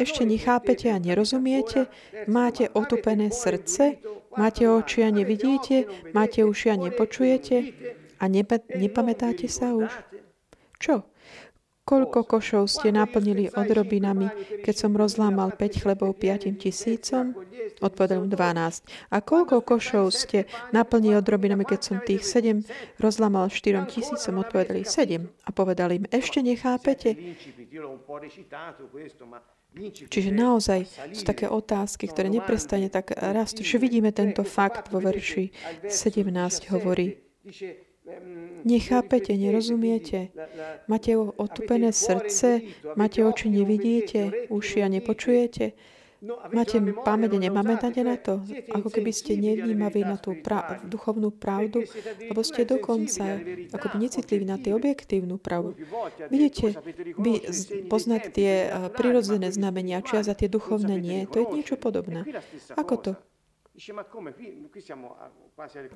Ešte 0.00 0.24
nechápete 0.24 0.88
a 0.88 0.96
nerozumiete? 0.96 1.92
Máte 2.24 2.72
otupené 2.72 3.28
srdce? 3.28 4.00
Máte 4.40 4.64
oči 4.64 5.04
a 5.04 5.12
nevidíte? 5.12 5.84
Máte 6.16 6.40
uši 6.40 6.72
a 6.72 6.80
nepočujete? 6.80 7.76
A 8.16 8.32
nepamätáte 8.72 9.52
sa 9.52 9.76
už? 9.76 9.92
Čo? 10.80 11.11
Koľko 11.82 12.22
košov 12.22 12.70
ste 12.70 12.94
naplnili 12.94 13.50
odrobinami, 13.50 14.30
keď 14.62 14.74
som 14.86 14.94
rozlámal 14.94 15.50
5 15.50 15.82
chlebov 15.82 16.14
5 16.14 16.54
tisícom? 16.54 17.34
Odpovedal 17.82 18.30
12. 18.30 19.10
A 19.10 19.18
koľko 19.18 19.66
košov 19.66 20.14
ste 20.14 20.46
naplnili 20.70 21.18
odrobinami, 21.18 21.66
keď 21.66 21.80
som 21.82 21.96
tých 21.98 22.22
7 22.22 22.62
rozlámal 23.02 23.50
4 23.50 23.82
tisícom? 23.90 24.34
Odpovedali 24.46 24.86
7. 24.86 25.26
A 25.26 25.50
povedali 25.50 25.98
im, 25.98 26.06
ešte 26.06 26.38
nechápete? 26.38 27.18
Čiže 30.06 30.30
naozaj 30.30 30.86
sú 31.10 31.22
také 31.26 31.50
otázky, 31.50 32.06
ktoré 32.06 32.30
neprestane 32.30 32.94
tak 32.94 33.10
rastú. 33.10 33.66
Že 33.66 33.82
vidíme 33.82 34.14
tento 34.14 34.46
fakt 34.46 34.94
vo 34.94 35.02
verši 35.02 35.50
17 35.90 36.30
hovorí, 36.70 37.18
Nechápete, 38.64 39.34
nerozumiete. 39.36 40.34
Máte 40.90 41.14
otupené 41.16 41.94
srdce, 41.94 42.60
máte 42.98 43.22
oči, 43.22 43.50
nevidíte, 43.50 44.50
uši 44.50 44.82
a 44.82 44.88
nepočujete. 44.90 45.72
Máte 46.54 46.78
pamäť, 47.02 47.34
nepamätáte 47.34 48.06
na 48.06 48.14
to? 48.14 48.46
Ako 48.70 48.94
keby 48.94 49.10
ste 49.10 49.34
nevnímali 49.34 50.06
na 50.06 50.14
tú 50.14 50.38
pra- 50.38 50.78
duchovnú 50.86 51.34
pravdu, 51.34 51.82
lebo 52.30 52.46
ste 52.46 52.62
dokonca 52.62 53.42
ako 53.74 53.86
by 53.90 53.96
necitliví 53.98 54.46
na 54.46 54.54
tie 54.54 54.70
objektívnu 54.70 55.42
pravdu. 55.42 55.74
Vidíte, 56.30 56.78
vy 57.18 57.42
poznať 57.90 58.22
tie 58.30 58.70
prirodzené 58.94 59.50
znamenia, 59.50 59.98
či 59.98 60.22
za 60.22 60.38
tie 60.38 60.46
duchovné 60.46 60.94
nie, 60.94 61.26
to 61.26 61.42
je 61.42 61.46
niečo 61.58 61.74
podobné. 61.74 62.22
Ako 62.78 62.94
to? 63.02 63.12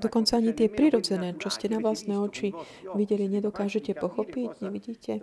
Dokonca 0.00 0.32
ani 0.40 0.56
tie 0.56 0.72
prirodzené, 0.72 1.36
čo 1.36 1.52
ste 1.52 1.68
na 1.68 1.76
vlastné 1.76 2.16
oči 2.16 2.56
videli, 2.96 3.28
nedokážete 3.28 3.92
pochopiť, 3.92 4.64
nevidíte? 4.64 5.20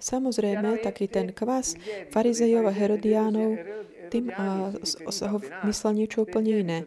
Samozrejme, 0.00 0.80
taký 0.80 1.12
ten 1.12 1.36
kvas 1.36 1.76
farizejov 2.08 2.64
a 2.64 2.72
herodiánov, 2.72 3.60
tým 4.08 4.32
a, 4.32 4.72
sa 5.12 5.26
ho 5.32 5.40
myslel 5.68 5.92
niečo 6.04 6.24
úplne 6.24 6.64
iné. 6.64 6.78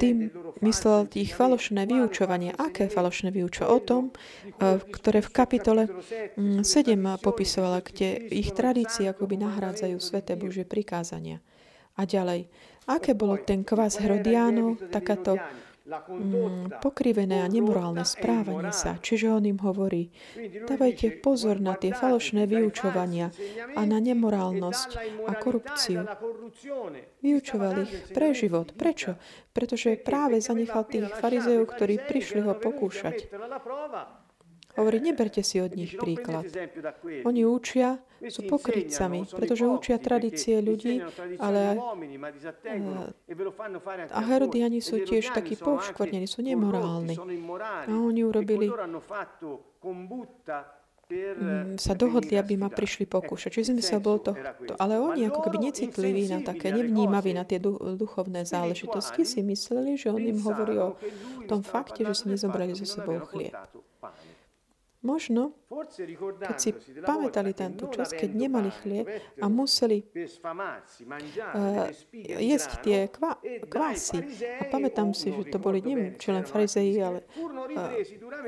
Tým 0.00 0.32
myslel 0.60 1.08
tých 1.08 1.32
falošné 1.32 1.88
vyučovanie. 1.88 2.52
Aké 2.56 2.92
falošné 2.92 3.32
vyučovanie? 3.32 3.72
O 3.72 3.80
tom, 3.80 4.12
ktoré 4.92 5.24
v 5.24 5.30
kapitole 5.32 5.82
7 6.36 6.64
popisovala, 7.24 7.80
kde 7.80 8.20
ich 8.32 8.52
tradície 8.52 9.08
akoby 9.08 9.40
nahrádzajú 9.40 9.96
sveté 9.96 10.36
Božie 10.36 10.68
prikázania. 10.68 11.40
A 11.96 12.04
ďalej, 12.04 12.52
Aké 12.86 13.18
bolo 13.18 13.34
ten 13.42 13.66
kvás 13.66 13.98
Herodiánov, 13.98 14.78
takáto 14.94 15.42
mm, 15.86 16.78
pokrivené 16.82 17.42
a 17.42 17.50
nemorálne 17.50 18.06
správanie 18.06 18.70
sa. 18.70 18.98
Čiže 18.98 19.34
on 19.34 19.42
im 19.46 19.58
hovorí, 19.58 20.14
dávajte 20.38 21.18
pozor 21.18 21.58
na 21.58 21.74
tie 21.74 21.90
falošné 21.90 22.46
vyučovania 22.46 23.34
a 23.74 23.82
na 23.82 23.98
nemorálnosť 23.98 24.90
a 25.26 25.32
korupciu. 25.34 26.06
Vyučoval 27.22 27.86
ich 27.86 27.94
pre 28.14 28.30
život. 28.34 28.70
Prečo? 28.74 29.18
Pretože 29.50 29.98
práve 29.98 30.38
zanechal 30.38 30.86
tých 30.86 31.10
farizejov, 31.18 31.66
ktorí 31.66 32.02
prišli 32.06 32.46
ho 32.46 32.54
pokúšať. 32.54 33.30
Hovorí, 34.76 35.00
neberte 35.00 35.40
si 35.40 35.56
od 35.60 35.72
nich 35.72 35.96
príklad. 35.96 36.44
Oni 37.24 37.42
učia, 37.48 37.96
sú 38.28 38.48
pokrytcami, 38.48 39.28
pretože 39.28 39.64
učia 39.68 39.96
tradície 40.00 40.60
ľudí, 40.64 41.04
ale 41.40 41.76
a 44.12 44.20
Herodiani 44.24 44.80
sú 44.80 45.04
tiež 45.04 45.36
takí 45.36 45.56
poškvrnení, 45.56 46.24
sú 46.24 46.40
nemorálni. 46.40 47.16
A 47.60 47.92
oni 47.92 48.20
urobili 48.24 48.72
mm, 51.08 51.76
sa 51.78 51.92
dohodli, 51.94 52.34
aby 52.40 52.56
ma 52.58 52.72
prišli 52.72 53.06
pokúšať. 53.06 53.50
Čiže 53.52 53.76
zmysel 53.76 54.00
bol 54.02 54.18
to, 54.18 54.34
to. 54.66 54.74
Ale 54.80 54.98
oni 54.98 55.28
ako 55.28 55.40
keby 55.46 55.70
necitliví 55.70 56.26
na 56.26 56.42
také, 56.42 56.72
nevnímaví 56.72 57.30
na 57.36 57.44
tie 57.46 57.60
duchovné 57.60 58.42
záležitosti, 58.48 59.22
si 59.22 59.40
mysleli, 59.44 59.94
že 60.00 60.10
on 60.10 60.22
im 60.24 60.40
hovorí 60.42 60.76
o 60.80 60.96
tom 61.46 61.62
fakte, 61.62 62.02
že 62.02 62.24
si 62.24 62.32
nezobrali 62.32 62.74
so 62.74 62.88
sebou 62.88 63.20
chlieb. 63.22 63.54
Možno, 65.04 65.54
keď 66.40 66.56
si 66.56 66.70
pamätali 67.04 67.52
tento 67.52 67.86
čas, 67.92 68.14
keď 68.14 68.30
nemali 68.32 68.70
chlieb 68.70 69.06
a 69.38 69.46
museli 69.46 70.02
uh, 70.02 71.90
jesť 72.40 72.70
tie 72.86 72.98
kva, 73.10 73.36
kvásy. 73.70 74.18
A 74.58 74.66
pamätám 74.66 75.10
si, 75.12 75.30
že 75.30 75.52
to 75.52 75.58
boli, 75.58 75.84
neviem, 75.84 76.14
či 76.16 76.30
len 76.32 76.46
farizeji, 76.46 77.02
ale 77.02 77.26
uh, 77.28 77.92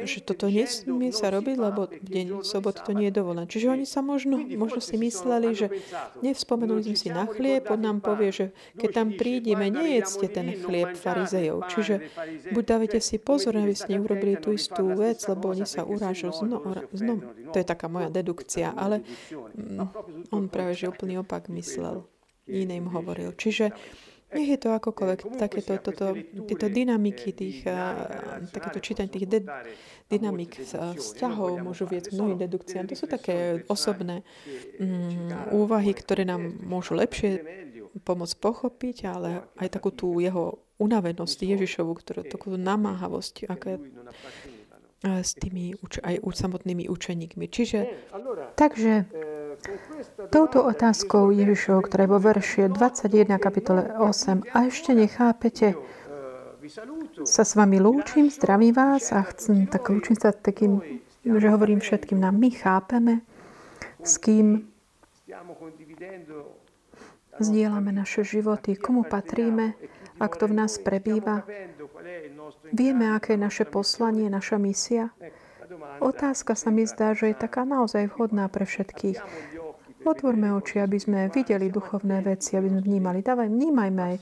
že 0.03 0.25
toto 0.25 0.49
nesmie 0.49 1.13
sa 1.15 1.31
robiť, 1.35 1.57
lebo 1.59 1.91
v 1.91 2.09
deň 2.09 2.27
soboty 2.43 2.81
to 2.87 2.97
nie 2.97 3.13
je 3.13 3.19
dovolené. 3.19 3.45
Čiže 3.51 3.67
oni 3.75 3.87
sa 3.87 4.01
možno, 4.03 4.39
možno 4.39 4.81
si 4.83 4.95
mysleli, 4.95 5.55
že 5.55 5.71
nevspomenuli 6.25 6.87
sme 6.91 6.97
si 6.97 7.09
na 7.11 7.27
chlieb, 7.27 7.67
on 7.69 7.83
nám 7.83 7.99
povie, 8.01 8.31
že 8.31 8.47
keď 8.79 8.91
tam 8.95 9.09
prídeme, 9.15 9.69
nejedzte 9.69 10.27
ten 10.31 10.55
chlieb 10.55 10.97
farizejov. 10.97 11.71
Čiže 11.71 11.95
buď 12.51 12.65
dávajte 12.65 12.99
si 12.99 13.21
pozor, 13.21 13.59
aby 13.59 13.75
ste 13.75 13.99
neurobili 13.99 14.41
tú 14.41 14.55
istú 14.55 14.91
vec, 14.97 15.23
lebo 15.29 15.51
oni 15.51 15.67
sa 15.69 15.83
urážajú 15.83 16.47
zno, 16.49 16.59
zno, 16.97 17.15
to 17.53 17.57
je 17.61 17.67
taká 17.69 17.87
moja 17.93 18.09
dedukcia, 18.09 18.73
ale 18.73 19.05
mm, 19.53 20.33
on 20.33 20.49
práve 20.49 20.73
že 20.75 20.89
úplný 20.89 21.21
opak 21.21 21.53
myslel. 21.53 22.09
Iné 22.49 22.81
hovoril. 22.81 23.37
Čiže 23.37 23.77
nech 24.29 24.49
je 24.49 24.61
to 24.61 24.77
akokoľvek, 24.77 25.41
takéto, 25.41 25.81
toto, 25.81 26.13
tieto 26.45 26.69
dynamiky, 26.69 27.33
tých, 27.33 27.65
takéto 28.53 28.77
čítanie 28.85 29.09
tých 29.09 29.25
de, 29.25 29.41
dynamik 30.13 30.61
vzťahov 30.97 31.65
môžu 31.65 31.89
viesť 31.89 32.13
mnohým 32.13 32.37
dedukciám. 32.37 32.93
To 32.93 32.97
sú 32.97 33.09
také 33.09 33.65
osobné 33.73 34.21
mm, 34.77 35.53
úvahy, 35.57 35.97
ktoré 35.97 36.29
nám 36.29 36.45
môžu 36.61 36.93
lepšie 37.01 37.41
pomôcť 38.05 38.37
pochopiť, 38.37 38.97
ale 39.09 39.49
aj 39.57 39.81
takú 39.81 39.97
tú 39.97 40.21
jeho 40.21 40.61
unavenosť 40.77 41.39
Ježišovu, 41.49 41.93
ktorú, 41.97 42.21
takú 42.29 42.53
namáhavosť, 42.53 43.49
aké 43.49 43.81
s 45.03 45.31
tými 45.39 45.79
aj 46.03 46.15
samotnými 46.27 46.91
učeníkmi. 46.91 47.47
Čiže, 47.47 47.79
takže 48.59 49.07
touto 50.35 50.67
otázkou 50.67 51.31
Ježišov, 51.31 51.87
ktorá 51.87 52.07
je 52.07 52.11
vo 52.11 52.19
verši 52.19 52.61
21 52.67 53.39
kapitole 53.39 53.83
8 53.95 54.51
a 54.51 54.59
ešte 54.67 54.91
nechápete, 54.99 55.79
sa 57.25 57.43
s 57.47 57.53
vami 57.55 57.79
lúčim, 57.79 58.29
zdravím 58.29 58.75
vás 58.75 59.15
a 59.15 59.23
chcem, 59.23 59.71
tak 59.71 59.89
lúčim 59.89 60.19
sa 60.19 60.35
takým, 60.35 60.83
že 61.25 61.47
hovorím 61.49 61.81
všetkým 61.81 62.19
nám, 62.19 62.37
my 62.37 62.51
chápeme, 62.51 63.15
s 64.03 64.19
kým 64.19 64.67
zdieľame 67.39 67.95
naše 67.95 68.27
životy, 68.27 68.75
komu 68.75 69.07
patríme, 69.07 69.79
a 70.19 70.25
kto 70.27 70.51
v 70.51 70.55
nás 70.59 70.77
prebýva. 70.83 71.47
Vieme, 72.73 73.13
aké 73.13 73.35
je 73.35 73.41
naše 73.41 73.65
poslanie, 73.69 74.27
naša 74.33 74.57
misia? 74.57 75.13
Otázka 76.01 76.57
sa 76.57 76.73
mi 76.73 76.89
zdá, 76.89 77.13
že 77.13 77.33
je 77.33 77.37
taká 77.37 77.69
naozaj 77.69 78.09
vhodná 78.17 78.49
pre 78.49 78.65
všetkých. 78.65 79.21
Otvorme 80.07 80.55
oči, 80.57 80.81
aby 80.81 80.97
sme 80.97 81.29
videli 81.29 81.69
duchovné 81.69 82.25
veci, 82.25 82.57
aby 82.57 82.73
sme 82.73 82.81
vnímali. 82.81 83.21
Dávaj, 83.21 83.51
vnímajme 83.53 84.01
aj 84.01 84.17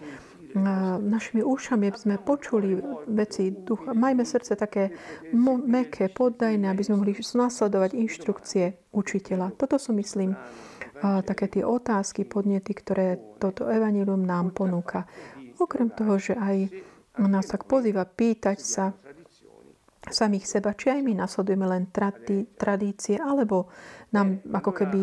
našimi 1.05 1.45
ušami, 1.45 1.85
aby 1.93 1.99
sme 2.01 2.17
počuli 2.17 2.81
veci 3.13 3.53
ducha. 3.53 3.93
Majme 3.93 4.25
srdce 4.25 4.57
také 4.57 4.89
meké, 5.69 6.09
poddajné, 6.09 6.73
aby 6.73 6.81
sme 6.81 6.97
mohli 6.97 7.13
nasledovať 7.13 7.93
inštrukcie 7.93 8.89
učiteľa. 8.91 9.53
Toto 9.55 9.77
sú, 9.77 9.93
myslím, 9.95 10.33
také 11.03 11.53
tie 11.53 11.61
otázky, 11.61 12.25
podnety, 12.25 12.73
ktoré 12.73 13.21
toto 13.37 13.69
evanilium 13.69 14.25
nám 14.25 14.57
ponúka. 14.57 15.05
Okrem 15.61 15.93
toho, 15.93 16.17
že 16.17 16.33
aj 16.33 16.73
nás 17.25 17.49
tak 17.49 17.65
pozýva 17.65 18.05
pýtať 18.05 18.59
sa 18.61 18.93
samých 20.07 20.47
seba, 20.47 20.71
či 20.71 20.95
aj 20.95 21.01
my 21.03 21.19
nasledujeme 21.19 21.67
len 21.67 21.91
tradi- 21.91 22.47
tradície, 22.55 23.19
alebo 23.19 23.67
nám 24.15 24.39
ako 24.55 24.71
keby 24.71 25.01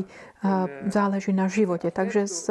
záleží 0.88 1.36
na 1.36 1.52
živote. 1.52 1.91
Takže 1.91 2.21
s, 2.23 2.47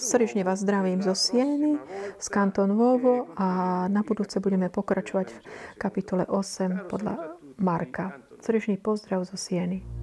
srdečne 0.00 0.40
vás 0.40 0.64
zdravím 0.64 1.04
zo 1.04 1.12
Sieny, 1.12 1.76
z 2.16 2.26
Kanton 2.32 2.72
Vovo 2.72 3.28
a 3.36 3.84
na 3.92 4.00
budúce 4.00 4.40
budeme 4.40 4.72
pokračovať 4.72 5.28
v 5.28 5.38
kapitole 5.76 6.24
8 6.24 6.88
podľa 6.88 7.36
Marka. 7.60 8.16
Srdečný 8.40 8.80
pozdrav 8.80 9.28
zo 9.28 9.36
Sieny. 9.36 10.01